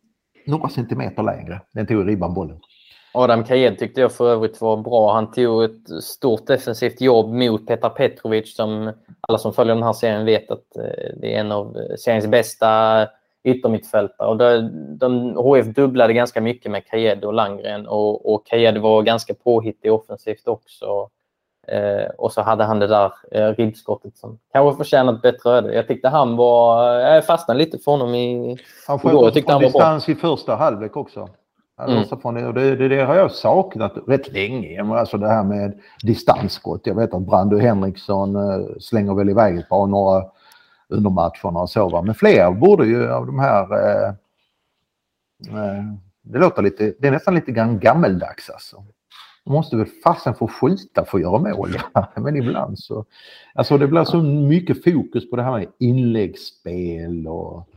[0.47, 1.61] några centimeter lägre.
[1.71, 2.59] Den tog ribban bollen.
[3.13, 5.13] Adam Kajed tyckte jag för övrigt var bra.
[5.13, 9.93] Han tog ett stort defensivt jobb mot Petar Petrovic som alla som följer den här
[9.93, 13.07] serien vet att eh, det är en av eh, seriens bästa
[13.43, 14.27] yttermittfältare.
[14.27, 19.01] Och de, de, HF dubblade ganska mycket med Kajed och Langren och, och Kajed var
[19.01, 21.09] ganska påhittig offensivt också.
[21.67, 25.73] Eh, och så hade han det där eh, ribbskottet som kanske förtjänat bättre öde.
[25.73, 26.89] Jag tyckte han var...
[26.91, 28.57] Jag fastnade lite för honom i...
[28.87, 30.13] Han sköt jag tyckte han var distans bra.
[30.13, 31.29] i första halvlek också.
[31.79, 32.03] Mm.
[32.35, 34.83] det, det, det, det, har jag saknat rätt länge.
[34.83, 36.81] Alltså det här med distansskott.
[36.83, 40.25] Jag vet att Brandy Henriksson eh, slänger väl iväg ett par några
[40.89, 41.89] under matcherna och så.
[41.89, 42.01] Va?
[42.01, 44.07] Men fler borde ju av de här eh,
[45.49, 45.83] eh
[46.27, 48.83] det låter lite, det är nästan lite grann gammeldags alltså.
[49.45, 51.77] Måste väl fasen få skjuta för att göra mål.
[52.15, 53.05] Men ibland så...
[53.53, 57.67] Alltså det blir så mycket fokus på det här med inläggsspel och...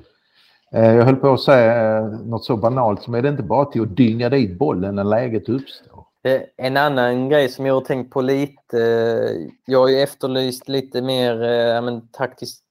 [0.73, 3.65] Eh, jag höll på att säga eh, något så banalt som är det inte bara
[3.65, 6.05] till att dynga dit bollen när läget uppstår.
[6.23, 8.79] Eh, en annan grej som jag har tänkt på lite,
[9.65, 11.37] jag har ju efterlyst lite mer
[11.81, 12.65] men, taktisk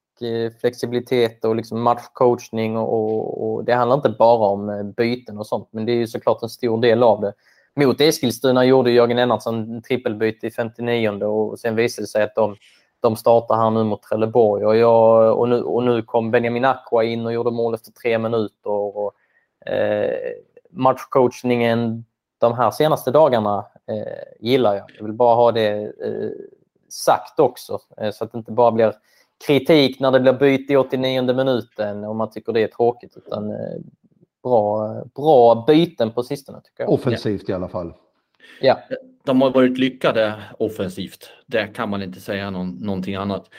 [0.61, 5.67] flexibilitet och liksom matchcoachning och, och, och, det handlar inte bara om byten och sånt
[5.71, 7.33] men det är ju såklart en stor del av det.
[7.77, 12.55] Mot Eskilstuna gjorde Jörgen Lennartsson trippelbyte i 59 och sen visade det sig att de,
[12.99, 14.65] de startar här nu mot Trelleborg.
[14.65, 18.17] Och, jag, och, nu, och nu kom Benjamin Aqua in och gjorde mål efter tre
[18.17, 18.69] minuter.
[18.69, 19.13] Och,
[19.71, 20.33] eh,
[20.69, 22.05] matchcoachningen
[22.37, 24.91] de här senaste dagarna eh, gillar jag.
[24.97, 26.29] Jag vill bara ha det eh,
[26.89, 28.93] sagt också eh, så att det inte bara blir
[29.47, 33.17] kritik när det blir byte i 89 minuten och man tycker det är tråkigt.
[33.17, 33.77] Utan eh,
[34.47, 36.61] bra, bra byten på sistone.
[36.61, 36.89] Tycker jag.
[36.89, 37.51] Offensivt ja.
[37.51, 37.93] i alla fall.
[38.61, 38.79] Ja.
[39.25, 41.29] De har varit lyckade offensivt.
[41.45, 43.49] Det kan man inte säga någon, någonting annat.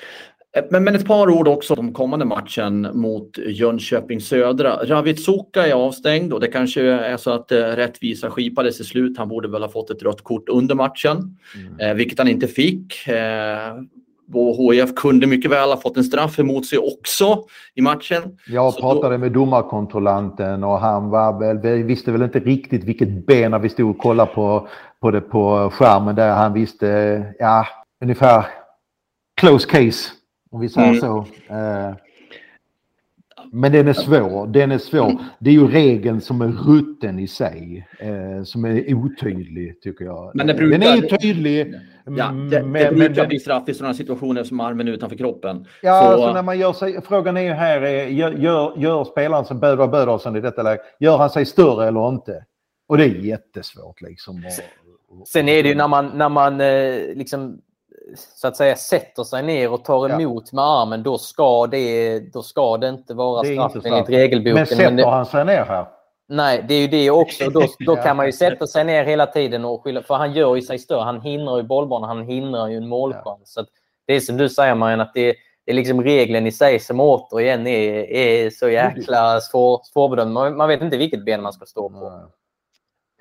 [0.71, 4.77] Men, men ett par ord också om kommande matchen mot Jönköping Södra.
[4.85, 9.19] Ravitsuka är avstängd och det kanske är så att eh, rättvisa skipades i slut.
[9.19, 11.81] Han borde väl ha fått ett rött kort under matchen, mm.
[11.81, 13.09] eh, vilket han inte fick.
[13.09, 13.75] Eh,
[14.35, 18.23] och HIF kunde mycket väl ha fått en straff emot sig också i matchen.
[18.47, 19.19] Jag så pratade då...
[19.19, 23.69] med domarkontrollanten och han var väl, vi visste väl inte riktigt vilket ben när vi
[23.69, 24.69] stod och kollade på,
[25.01, 26.35] på det på skärmen där.
[26.35, 27.67] Han visste, ja,
[28.03, 28.47] ungefär
[29.41, 30.11] close case,
[30.51, 31.01] om vi säger mm.
[31.01, 31.19] så.
[31.51, 31.95] Uh,
[33.53, 34.47] men den är svår.
[34.47, 35.11] Den är svår.
[35.11, 35.23] Mm.
[35.39, 37.89] Det är ju regeln som är rutten i sig.
[37.99, 40.31] Eh, som är otydlig tycker jag.
[40.35, 40.79] Men det brukar...
[40.79, 41.75] Den är ju tydlig.
[42.17, 45.67] Ja, det, men, det brukar bli straff i sådana situationer som armen utanför kroppen.
[45.83, 46.07] Ja, så...
[46.07, 49.87] alltså när man gör sig, frågan är ju här, gör, gör, gör spelaren som Böder
[49.87, 52.45] Bödersson i detta läge, gör han sig större eller inte?
[52.89, 54.45] Och det är jättesvårt liksom.
[55.09, 57.61] Och, Sen är det ju när man, när man eh, liksom
[58.17, 60.57] så att säga sätter sig ner och tar emot ja.
[60.57, 64.55] med armen, då ska det, då ska det inte vara straff enligt regelboken.
[64.55, 65.87] Men sätter men det, han sig ner här?
[66.29, 67.51] Nej, det är ju det också.
[67.51, 70.03] Då, då kan man ju sätta sig ner hela tiden och skylla.
[70.03, 71.03] För han gör ju sig större.
[71.03, 72.09] Han hindrar ju bollbanan.
[72.09, 73.55] Han hindrar ju en målchans.
[73.57, 73.63] Ja.
[73.63, 73.69] Så
[74.07, 77.01] det är som du säger Marianne, att det, det är liksom regeln i sig som
[77.01, 80.33] återigen är, är så jäkla svår, svårbedömd.
[80.33, 82.31] Man, man vet inte vilket ben man ska stå på.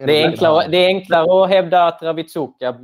[0.05, 2.75] Det är, enklare, det är enklare att hävda att Ravitsuka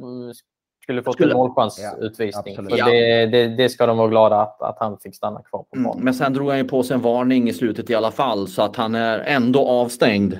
[0.84, 1.32] skulle fått skulle...
[1.32, 2.56] en målchansutvisning.
[2.70, 5.68] Ja, det, det, det, ska de vara glada att, att han fick stanna kvar på
[5.72, 5.92] planen.
[5.92, 8.48] Mm, men sen drog han ju på sig en varning i slutet i alla fall
[8.48, 10.38] så att han är ändå avstängd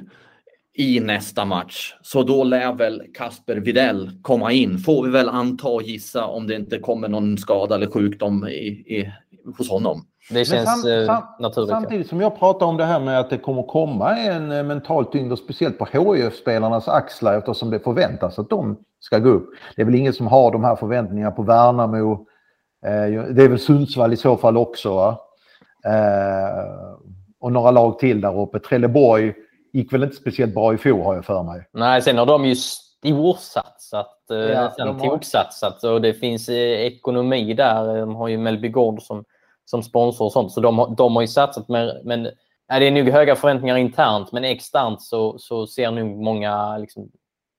[0.74, 1.96] i nästa match.
[2.02, 4.78] Så då lär väl Kasper Videll komma in.
[4.78, 8.68] Får vi väl anta och gissa om det inte kommer någon skada eller sjukdom i,
[8.68, 9.12] i,
[9.58, 10.06] hos honom.
[10.30, 11.70] Det känns sam, eh, sam, naturligt.
[11.70, 15.06] Samtidigt som jag pratar om det här med att det kommer komma en eh, mental
[15.06, 19.50] tyngd och speciellt på HIF-spelarnas axlar eftersom det förväntas att de ska gå upp.
[19.76, 22.28] Det är väl ingen som har de här förväntningarna på Värnamo.
[22.86, 25.18] Eh, det är väl Sundsvall i så fall också.
[27.40, 28.60] Och några lag till där uppe.
[28.60, 29.34] Trelleborg
[29.74, 31.68] gick väl inte speciellt bra i fjol har jag för mig.
[31.74, 35.10] Nej, sen har de ju storsatsat, ja, nästan de har...
[35.10, 37.98] toksatsat och det finns ekonomi där.
[37.98, 39.24] De har ju Mellby Gård som
[39.74, 40.52] som sponsor och sånt.
[40.52, 41.70] Så de, de har ju satsat.
[41.70, 42.28] Men, men
[42.68, 47.10] ja, det är nog höga förväntningar internt, men externt så, så ser nog många liksom,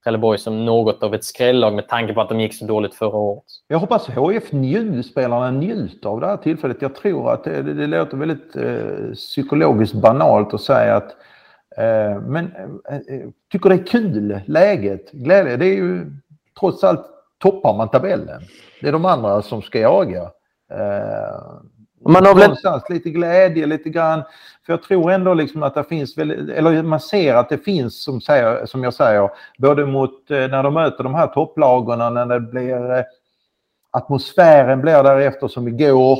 [0.05, 3.16] Trelleborg som något av ett skrällag med tanke på att de gick så dåligt förra
[3.16, 3.44] året.
[3.68, 4.44] Jag hoppas HF
[5.05, 6.83] spelarna njuter av det här tillfället.
[6.83, 11.11] Jag tror att det, det, det låter väldigt eh, psykologiskt banalt att säga att
[11.77, 12.53] eh, men
[12.88, 15.57] eh, eh tycker det är kul, läget, glädje.
[15.57, 16.12] Det är ju
[16.61, 17.07] trots allt
[17.38, 18.42] toppar man tabellen.
[18.81, 20.22] Det är de andra som ska jaga.
[20.72, 21.40] Eh,
[22.12, 22.56] man har väl...
[22.88, 24.22] lite glädje lite grann.
[24.66, 28.20] För jag tror ändå liksom att det finns, eller man ser att det finns som,
[28.20, 32.40] säger, som jag säger, både mot eh, när de möter de här topplagen när det
[32.40, 33.04] blir eh,
[33.90, 36.18] atmosfären blir därefter som igår.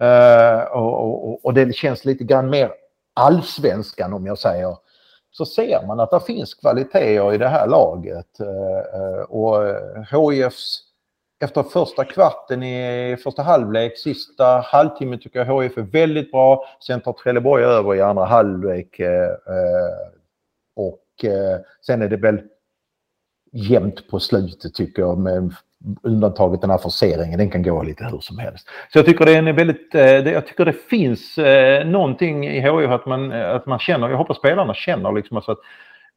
[0.00, 2.70] Eh, och, och, och det känns lite grann mer
[3.14, 4.76] allsvenskan om jag säger.
[5.30, 8.26] Så ser man att det finns kvaliteter i det här laget.
[9.28, 9.56] Och
[10.10, 10.87] HIFs
[11.40, 16.64] efter första kvarten i första halvlek, sista halvtimmen tycker jag HIF är väldigt bra.
[16.86, 19.00] Sen tar Trelleborg över i andra halvlek.
[19.00, 20.08] Eh, eh,
[20.76, 22.40] och eh, sen är det väl
[23.52, 25.54] jämnt på slutet tycker jag med
[26.02, 27.38] undantaget den här forceringen.
[27.38, 28.68] Den kan gå lite hur som helst.
[28.92, 29.94] Så jag tycker det är väldigt,
[30.34, 31.36] jag tycker det finns
[31.84, 35.58] någonting i HIF att man, att man känner, jag hoppas spelarna känner liksom alltså att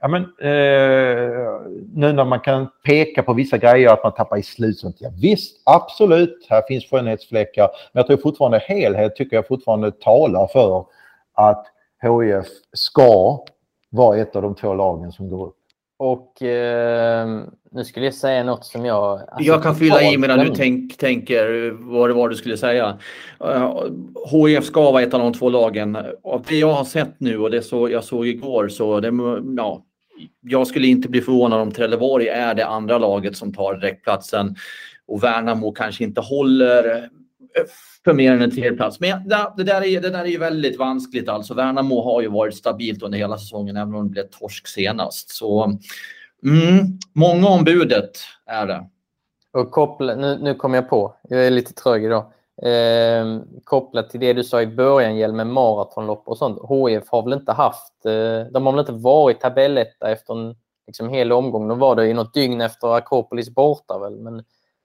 [0.02, 1.62] Ja, men, eh,
[1.94, 4.96] nu när man kan peka på vissa grejer att man tappar i slutet.
[5.00, 7.70] Ja, visst, absolut, här finns skönhetsfläckar.
[7.94, 10.86] Men jag tror fortfarande helhet tycker jag fortfarande talar för
[11.34, 11.66] att
[12.02, 13.40] HIF ska
[13.90, 15.56] vara ett av de två lagen som går upp.
[15.98, 19.12] Och eh, nu skulle jag säga något som jag...
[19.12, 22.98] Alltså, jag kan fylla i medan du tänk, tänker vad det var du skulle säga.
[23.44, 23.84] Uh,
[24.32, 25.98] HIF ska vara ett av de två lagen.
[26.24, 29.12] Av det jag har sett nu och det så jag såg igår så det,
[29.58, 29.82] ja,
[30.42, 34.56] jag skulle inte bli förvånad om Trelleborg är det andra laget som tar direktplatsen
[35.08, 37.10] och Värnamo kanske inte håller
[38.04, 39.00] för mer än en tredjeplats.
[39.00, 41.30] Men det, det, där är, det där är ju väldigt vanskligt.
[41.30, 45.30] Alltså, Värnamo har ju varit stabilt under hela säsongen, även om det blev torsk senast.
[45.30, 45.64] Så
[46.46, 48.12] mm, många om budet
[48.46, 48.88] är det.
[49.54, 52.32] Och koppla, nu, nu kom jag på, jag är lite trög idag.
[52.62, 56.60] Eh, kopplat till det du sa i början med maratonlopp och sånt.
[56.60, 60.56] HF har väl inte haft, eh, de har väl inte varit tabelletta efter en
[60.88, 61.68] liksom, hel omgång.
[61.68, 64.20] De var det i något dygn efter Akropolis borta väl.
[64.20, 64.44] Men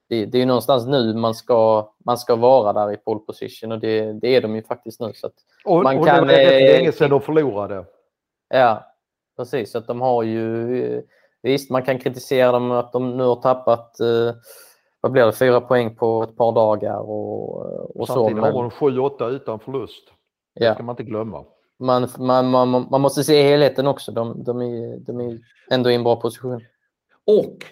[0.09, 3.79] det, det är någonstans nu man ska, man ska vara där i pole position och
[3.79, 5.13] det, det är de ju faktiskt nu.
[5.15, 5.31] Så
[5.65, 7.85] och, man och kan, det var rätt länge sedan de förlorade.
[8.49, 8.87] Ja,
[9.37, 9.73] precis.
[9.73, 11.03] Så att de har ju...
[11.43, 14.35] Visst, man kan kritisera dem att de nu har tappat eh,
[15.07, 18.51] vad blir det, fyra poäng på ett par dagar och, och Samtidigt så.
[18.53, 20.05] har de 7-8 utan förlust.
[20.55, 20.75] Det ja.
[20.75, 21.45] ska man inte glömma.
[21.79, 24.13] Man, man, man, man måste se helheten också.
[24.13, 25.39] De, de, är, de är
[25.71, 26.65] ändå i en bra position.
[27.27, 27.65] Och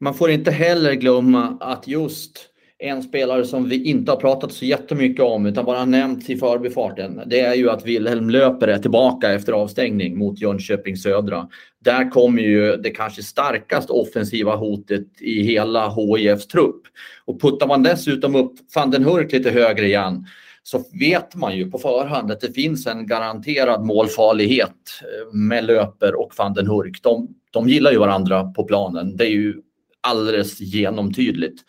[0.00, 2.38] man får inte heller glömma att just
[2.78, 7.22] en spelare som vi inte har pratat så jättemycket om utan bara nämnt i förbifarten.
[7.26, 11.48] Det är ju att Wilhelm Löper är tillbaka efter avstängning mot Jönköping Södra.
[11.78, 16.82] Där kommer ju det kanske starkast offensiva hotet i hela HIFs trupp.
[17.24, 20.26] Och puttar man dessutom upp van den Hurk lite högre igen
[20.62, 24.70] så vet man ju på förhand att det finns en garanterad målfarlighet
[25.02, 27.02] eh, med Löper och van den Hurk.
[27.02, 29.16] De, de gillar ju varandra på planen.
[29.16, 29.54] Det är ju
[30.00, 31.62] alldeles genomtydligt.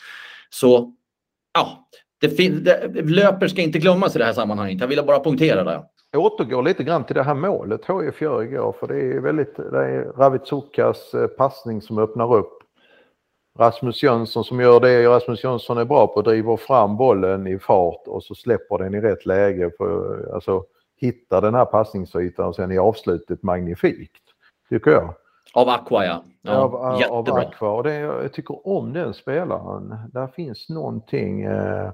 [0.50, 0.94] Så
[1.54, 1.88] ja,
[2.22, 4.82] det, det Löper ska inte glömmas i det här sammanhanget.
[4.82, 5.84] Jag ville bara punktera det.
[6.12, 9.56] Jag återgår lite grann till det här målet HIF gör igår för det är väldigt,
[9.56, 12.54] det är Ravitsukas eh, passning som öppnar upp.
[13.60, 18.08] Rasmus Jönsson som gör det Rasmus Jönsson är bra på, driver fram bollen i fart
[18.08, 19.72] och så släpper den i rätt läge.
[19.78, 20.64] För, alltså,
[20.98, 24.24] hittar den här passningsytan och sen i avslutet magnifikt,
[24.70, 25.14] tycker jag.
[25.54, 26.24] Av Aqua ja.
[26.42, 26.76] ja av,
[27.10, 27.70] av Aqua.
[27.70, 29.96] Och det, jag tycker om den spelaren.
[30.14, 31.42] Där finns någonting.
[31.44, 31.92] Eh,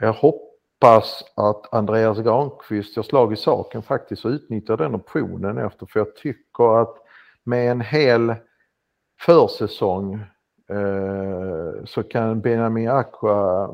[0.00, 5.86] jag hoppas att Andreas Granqvist gör slag i saken faktiskt och utnyttjar den optionen efter.
[5.86, 6.96] För jag tycker att
[7.44, 8.34] med en hel
[9.20, 10.14] försäsong
[10.70, 13.70] eh, så kan Benjamin Aqua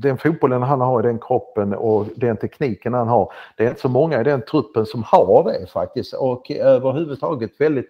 [0.00, 3.32] den fotbollen han har i den kroppen och den tekniken han har.
[3.56, 7.88] Det är inte så många i den truppen som har det faktiskt och överhuvudtaget väldigt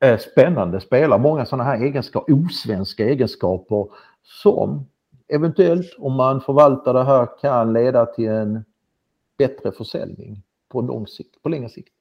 [0.00, 1.20] eh, spännande spelare.
[1.20, 3.86] Många sådana här egenskaper, osvenska egenskaper
[4.22, 4.86] som
[5.28, 8.64] eventuellt om man förvaltar det här kan leda till en
[9.38, 11.94] bättre försäljning på lång sikt, på längre sikt.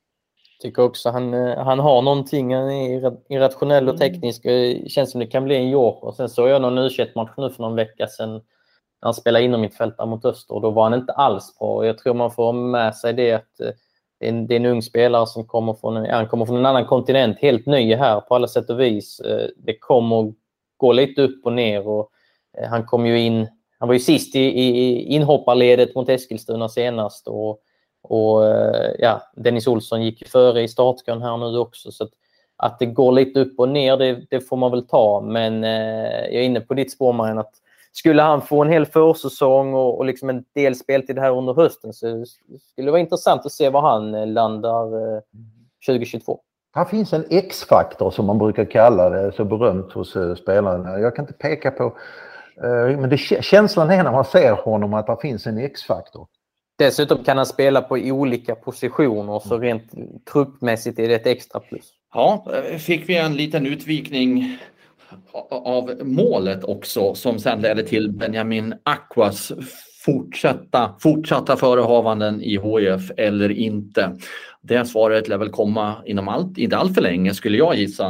[0.61, 4.11] Tycker också han, eh, han har någonting, han är irrationell och mm.
[4.11, 4.43] teknisk.
[4.87, 6.11] Känns som det kan bli en joker.
[6.11, 8.41] Sen såg jag någon u match nu för någon vecka sedan
[8.99, 11.85] han spelade inom mitt fält mot Öster och då var han inte alls bra.
[11.85, 13.69] Jag tror man får ha med sig det att eh,
[14.19, 16.65] det är, en, det är en ung spelare som kommer från, han kommer från en
[16.65, 19.19] annan kontinent, helt ny här på alla sätt och vis.
[19.19, 20.33] Eh, det kommer
[20.77, 22.09] gå lite upp och ner och
[22.57, 23.47] eh, han kom ju in,
[23.79, 27.59] han var ju sist i, i inhopparledet mot Eskilstuna senast och,
[28.03, 28.43] och
[28.99, 31.91] ja, Dennis Olsson gick ju före i startkön här nu också.
[31.91, 32.09] Så att,
[32.57, 35.21] att det går lite upp och ner, det, det får man väl ta.
[35.21, 37.53] Men jag är inne på ditt spår, Marianne, att
[37.97, 41.93] skulle han få en hel försäsong och, och liksom en del speltid här under hösten
[41.93, 42.25] så
[42.71, 45.21] skulle det vara intressant att se var han eh, landar eh,
[45.87, 46.39] 2022.
[46.75, 50.99] Här finns en X-faktor som man brukar kalla det, så berömt hos eh, spelarna.
[50.99, 51.83] Jag kan inte peka på,
[52.63, 56.27] eh, men det, känslan är när man ser honom att det finns en X-faktor.
[56.77, 59.91] Dessutom kan han spela på olika positioner så rent
[60.31, 61.93] truppmässigt är det ett extra plus.
[62.13, 64.57] Ja, eh, fick vi en liten utvikning
[65.49, 69.51] av målet också som sen ledde till Benjamin Aquas
[70.05, 74.17] fortsatta, fortsatta förehavanden i HIF eller inte.
[74.61, 78.09] Det svaret lär väl komma inom allt, inte allt för länge skulle jag gissa.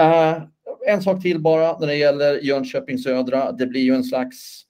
[0.00, 0.42] Uh,
[0.88, 3.52] en sak till bara när det gäller Jönköping Södra.
[3.52, 4.62] Det blir ju en slags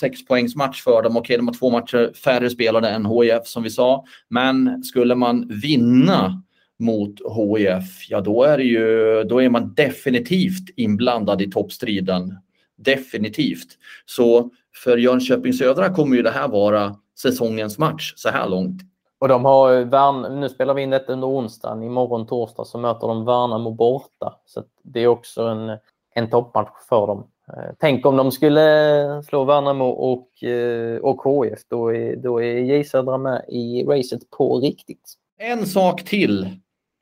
[0.00, 1.16] sexpoängsmatch för dem.
[1.16, 4.04] Okej, de har två matcher färre spelade än HIF som vi sa.
[4.30, 6.42] Men skulle man vinna
[6.78, 12.38] mot HIF, ja då är, ju, då är man definitivt inblandad i toppstriden.
[12.76, 13.68] Definitivt.
[14.06, 14.50] Så
[14.84, 18.82] för Jönköping Södra kommer ju det här vara säsongens match så här långt.
[19.18, 21.82] Och de har Värn, nu spelar vi in detta under onsdagen.
[21.82, 24.34] Imorgon torsdag så möter de Värnamo borta.
[24.46, 25.78] Så det är också en,
[26.14, 27.26] en toppmatch för dem.
[27.48, 31.58] Eh, tänk om de skulle slå Värnamo och, eh, och HIF.
[31.68, 35.14] Då är, då är J Södra med i racet på riktigt.
[35.38, 36.50] En sak till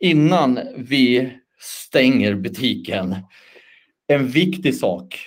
[0.04, 3.16] innan vi stänger butiken.
[4.06, 5.18] En viktig sak.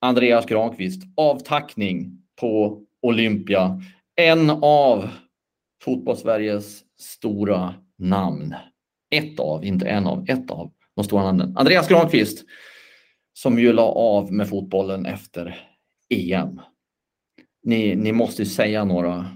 [0.00, 3.82] Andreas Granqvist, avtackning på Olympia.
[4.16, 5.08] En av
[5.82, 8.54] fotbollssveriges stora namn.
[9.10, 11.56] Ett av, inte en av, ett av de stora namnen.
[11.56, 12.44] Andreas Granqvist
[13.32, 15.58] som ju la av med fotbollen efter
[16.08, 16.60] EM.
[17.62, 19.26] Ni, ni måste säga några,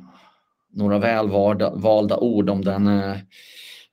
[0.73, 3.17] några väl valda, valda ord om den eh,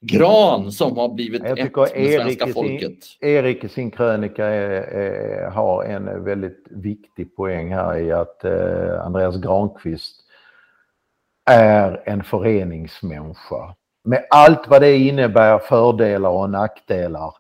[0.01, 3.03] gran som har blivit Jag ett med Erik svenska folket.
[3.03, 8.43] sin, Erik i sin krönika är, är, har en väldigt viktig poäng här i att
[8.43, 10.23] eh, Andreas Granqvist
[11.49, 13.75] är en föreningsmänniska.
[14.03, 17.33] Med allt vad det innebär, fördelar och nackdelar.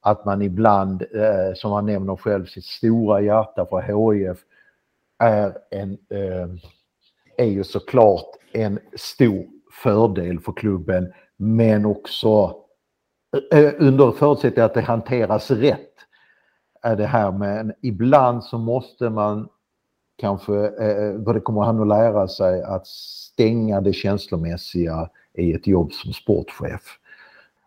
[0.00, 4.38] Att man ibland, eh, som han nämner själv, sitt stora hjärta för HIF
[5.18, 6.48] är, en, eh,
[7.36, 9.46] är ju såklart en stor
[9.82, 12.56] fördel för klubben men också
[13.52, 15.94] eh, eh, under förutsättning att det hanteras rätt.
[16.82, 19.48] Är det här med ibland så måste man
[20.18, 25.66] kanske, eh, vad det kommer han att lära sig, att stänga det känslomässiga i ett
[25.66, 26.98] jobb som sportchef.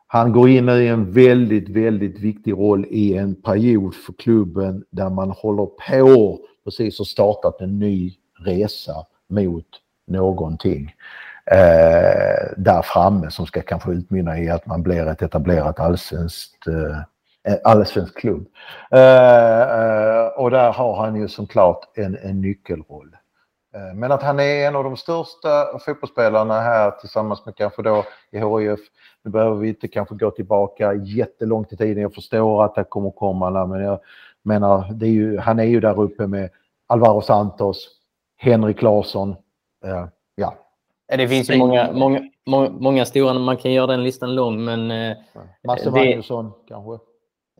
[0.07, 5.09] Han går in i en väldigt, väldigt viktig roll i en period för klubben där
[5.09, 8.13] man håller på precis och startat en ny
[8.45, 8.93] resa
[9.28, 9.67] mot
[10.07, 10.93] någonting
[11.51, 16.97] eh, där framme som ska kanske utmynna i att man blir ett etablerat allsvenskt eh,
[17.53, 18.45] eh, allsvensk klubb.
[18.91, 23.15] Eh, eh, och där har han ju som klart en, en nyckelroll.
[23.75, 28.03] Eh, Men att han är en av de största fotbollsspelarna här tillsammans med kanske då
[28.31, 28.79] i HIF.
[29.23, 32.03] Nu behöver vi inte kanske gå tillbaka jättelångt i tiden.
[32.03, 33.99] Jag förstår att det kommer komma, men jag
[34.43, 36.49] menar, det är ju, han är ju där uppe med
[36.87, 37.87] Alvaro Santos,
[38.37, 39.35] Henrik Larsson.
[39.85, 40.55] Eh, Ja,
[41.18, 44.91] det finns ju många, många, många, många stora, man kan göra den listan lång, men
[44.91, 45.18] eh,
[45.68, 47.04] Masse Det- Magnusson kanske.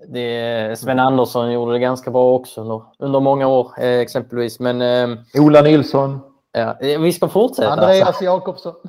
[0.08, 4.60] det, Sven Andersson gjorde det ganska bra också under, under många år eh, exempelvis.
[4.60, 6.20] Men eh, Ola Nilsson,
[6.52, 7.70] ja, vi ska fortsätta.
[7.72, 8.74] Andreas Jakobsson.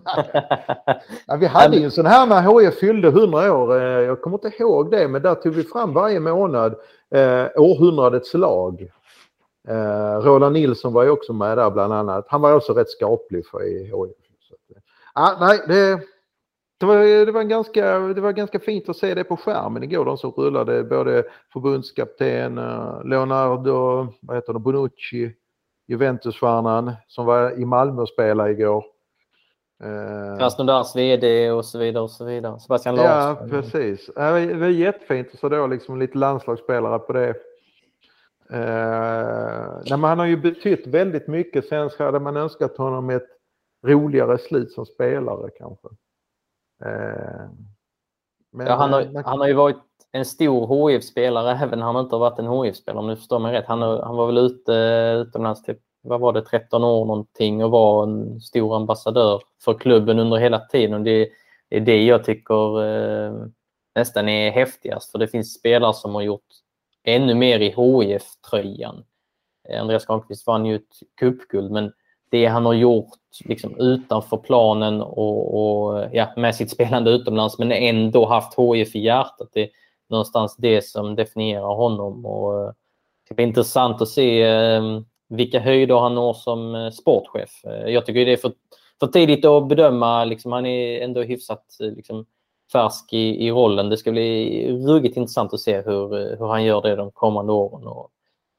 [1.26, 3.76] Ja, vi hade ju en sån här när HIF fyllde 100 år.
[3.76, 6.74] eh, Jag kommer inte ihåg det, men där tog vi fram varje månad
[7.14, 8.88] eh, århundradets lag.
[9.68, 12.24] Eh, Roland Nilsson var ju också med där bland annat.
[12.28, 14.23] Han var också rätt skaplig för i HIF.
[15.18, 16.00] Eh, ja, nej, det,
[16.80, 20.04] det, var, det, var ganska, det var ganska fint att se det på skärmen igår.
[20.04, 25.32] De som rullade både förbundskapten eh, Leonardo vad heter det, Bonucci,
[25.88, 28.84] Juventusstjärnan som var i Malmö och spelade igår.
[29.84, 32.02] Eh, Krasnodars VD och så vidare.
[32.04, 32.60] och så vidare.
[32.60, 33.50] Sebastian Ja, Larsson.
[33.50, 34.10] precis.
[34.16, 37.28] Ja, Det var jättefint att se då liksom lite landslagsspelare på det.
[38.50, 41.66] Eh, nej, han har ju betytt väldigt mycket.
[41.68, 43.26] Sen hade man önskat honom ett
[43.84, 45.88] roligare slut som spelare kanske.
[46.84, 47.48] Eh,
[48.52, 49.76] men, Ja, han, eh, har, man- han har ju varit
[50.12, 53.52] en stor HIF-spelare även när han inte har varit en HIF-spelare om du förstår mig
[53.52, 53.66] rätt.
[53.66, 54.72] Han, han var väl ute
[55.28, 60.18] utomlands typ, vad var det, 13 år någonting och var en stor ambassadör för klubben
[60.18, 60.94] under hela tiden.
[60.94, 61.28] Och det,
[61.68, 63.46] det är det jag tycker eh,
[63.94, 66.46] nästan är häftigast för det finns spelare som har gjort
[67.04, 69.04] ännu mer i HIF-tröjan.
[69.68, 71.92] Eh, Andreas Granqvist vann ju ett cupguld men
[72.34, 73.08] det han har gjort
[73.44, 79.00] liksom, utanför planen och, och ja, med sitt spelande utomlands men ändå haft HIF i
[79.00, 79.48] hjärtat.
[79.52, 79.68] Det är
[80.10, 82.26] någonstans det som definierar honom.
[82.26, 82.72] Och, eh,
[83.28, 84.82] det blir intressant att se eh,
[85.28, 87.64] vilka höjder han når som eh, sportchef.
[87.64, 88.52] Eh, jag tycker det är för,
[89.00, 90.24] för tidigt att bedöma.
[90.24, 92.26] Liksom, han är ändå hyfsat eh, liksom,
[92.72, 93.88] färsk i, i rollen.
[93.88, 97.86] Det ska bli ruggigt intressant att se hur, hur han gör det de kommande åren
[97.86, 98.10] och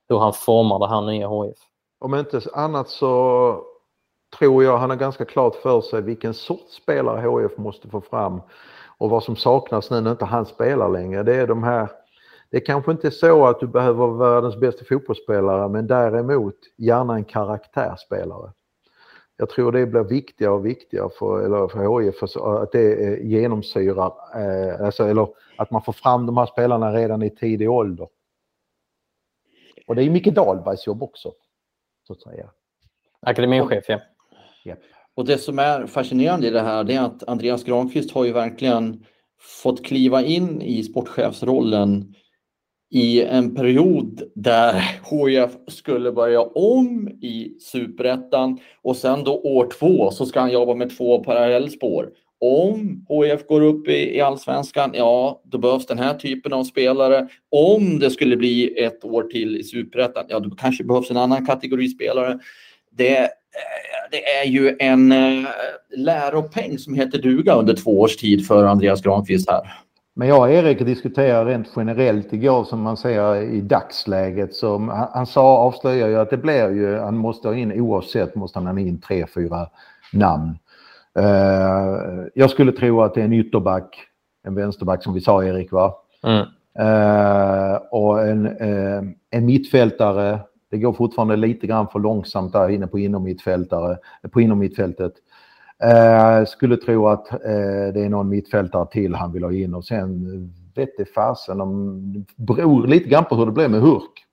[0.10, 1.58] hur han formar det här nya HIF.
[2.00, 3.64] Om inte annat så
[4.40, 8.42] tror jag han har ganska klart för sig vilken sorts spelare HF måste få fram.
[8.98, 11.90] Och vad som saknas nu när inte han spelar längre, det är de här
[12.50, 17.16] det är kanske inte så att du behöver vara världens bästa fotbollsspelare men däremot gärna
[17.16, 18.52] en karaktärsspelare.
[19.38, 24.86] Jag tror det blir viktigare och viktigare för, eller för HIF att det genomsyrar, eh,
[24.86, 25.28] alltså, eller
[25.58, 28.08] att man får fram de här spelarna redan i tidig ålder.
[29.88, 31.32] Och det är Micke Dahlbergs jobb också,
[32.08, 32.50] så att säga.
[33.20, 34.00] Akademichef, ja.
[34.66, 34.80] Japp.
[35.16, 38.32] Och det som är fascinerande i det här det är att Andreas Granqvist har ju
[38.32, 39.06] verkligen
[39.64, 42.16] fått kliva in i sportchefsrollen
[42.90, 44.74] i en period där
[45.12, 50.76] HIF skulle börja om i superettan och sen då år två så ska han jobba
[50.76, 52.12] med två parallellspår.
[52.42, 57.28] Om HIF går upp i, i allsvenskan, ja då behövs den här typen av spelare.
[57.52, 61.46] Om det skulle bli ett år till i superettan, ja då kanske behövs en annan
[61.46, 62.40] kategori spelare.
[62.92, 63.28] Det, eh,
[64.12, 65.50] det är ju en eh,
[65.98, 69.62] läropeng som heter duga under två års tid för Andreas Granqvist här.
[70.18, 74.54] Men jag och Erik diskuterade rent generellt igår som man säger i dagsläget.
[74.54, 78.36] Så han, han sa, avslöjar ju att det blir ju, han måste ha in oavsett,
[78.36, 79.68] måste han ha in tre, fyra
[80.14, 80.58] namn.
[81.20, 84.08] Uh, jag skulle tro att det är en ytterback,
[84.44, 85.96] en vänsterback som vi sa Erik va?
[86.24, 86.46] Mm.
[86.80, 90.40] Uh, och en, uh, en mittfältare.
[90.72, 93.98] Det går fortfarande lite grann för långsamt där inne på inommittfältare,
[94.32, 95.14] på inommittfältet.
[95.84, 97.26] Uh, skulle tro att
[97.94, 100.26] det är någon mittfältare till han vill ha in och sen
[100.76, 104.26] vet det fasen om, beror lite grann på hur det blir med Hurk.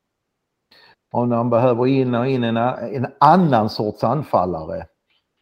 [1.10, 4.86] Om han behöver in, in en, en annan sorts anfallare.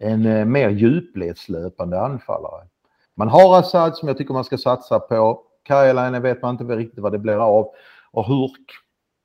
[0.01, 2.67] En uh, mer djupledslöpande anfallare.
[3.17, 5.43] Man har Assad som jag tycker man ska satsa på.
[5.63, 7.69] Karjalainen vet man inte riktigt vad det blir av.
[8.11, 8.71] Och Hurk,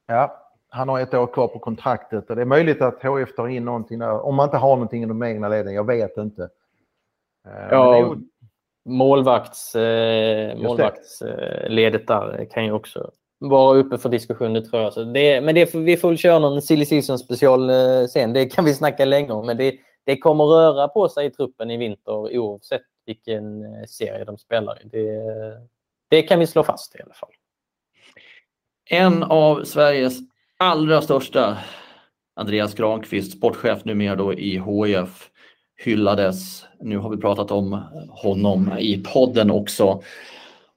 [0.07, 3.47] ja, han har ett år kvar på kontraktet och det är möjligt att HF tar
[3.47, 4.25] in någonting där.
[4.25, 6.49] Om man inte har någonting i de egna leden, jag vet inte.
[7.47, 8.15] Eh, ja,
[8.85, 14.93] målvakts, eh, målvaktsledet där kan ju också vara uppe för diskussion, det tror jag.
[14.93, 18.33] Så det, men det, vi får väl köra någon silly season special eh, sen.
[18.33, 19.45] Det kan vi snacka länge om.
[19.45, 19.75] Men det,
[20.05, 24.81] det kommer röra på sig i truppen i vinter oavsett vilken eh, serie de spelar
[24.81, 24.87] i.
[24.87, 25.21] Det,
[26.09, 27.29] det kan vi slå fast i alla fall.
[28.89, 30.17] En av Sveriges
[30.57, 31.57] allra största,
[32.35, 35.29] Andreas Granqvist, sportchef numera då i HIF,
[35.77, 36.65] hyllades.
[36.79, 40.01] Nu har vi pratat om honom i podden också.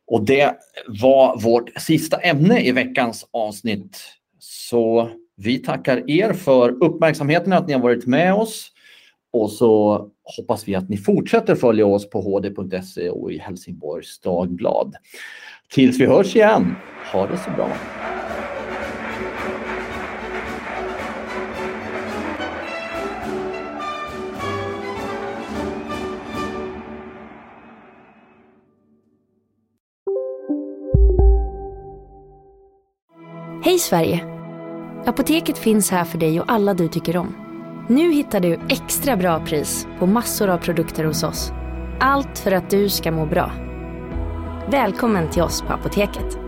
[0.07, 0.57] Och det
[0.87, 3.99] var vårt sista ämne i veckans avsnitt.
[4.39, 8.72] Så vi tackar er för uppmärksamheten, att ni har varit med oss.
[9.33, 10.07] Och så
[10.37, 14.95] hoppas vi att ni fortsätter följa oss på hd.se och i Helsingborgs Dagblad.
[15.74, 16.76] Tills vi hörs igen,
[17.12, 17.72] ha det så bra!
[33.64, 34.24] Hej Sverige!
[35.07, 37.47] Apoteket finns här för dig och alla du tycker om.
[37.91, 41.53] Nu hittar du extra bra pris på massor av produkter hos oss.
[42.01, 43.53] Allt för att du ska må bra.
[44.70, 46.39] Välkommen till oss på Apoteket.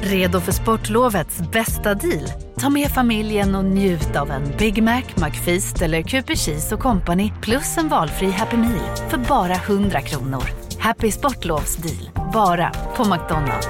[0.00, 2.28] Redo för sportlovets bästa deal?
[2.56, 7.32] Ta med familjen och njut av en Big Mac, McFeast eller Cooper Cheese och Company
[7.42, 10.44] plus en valfri Happy Meal för bara 100 kronor.
[10.78, 13.68] Happy Sportlovs deal, bara på McDonalds.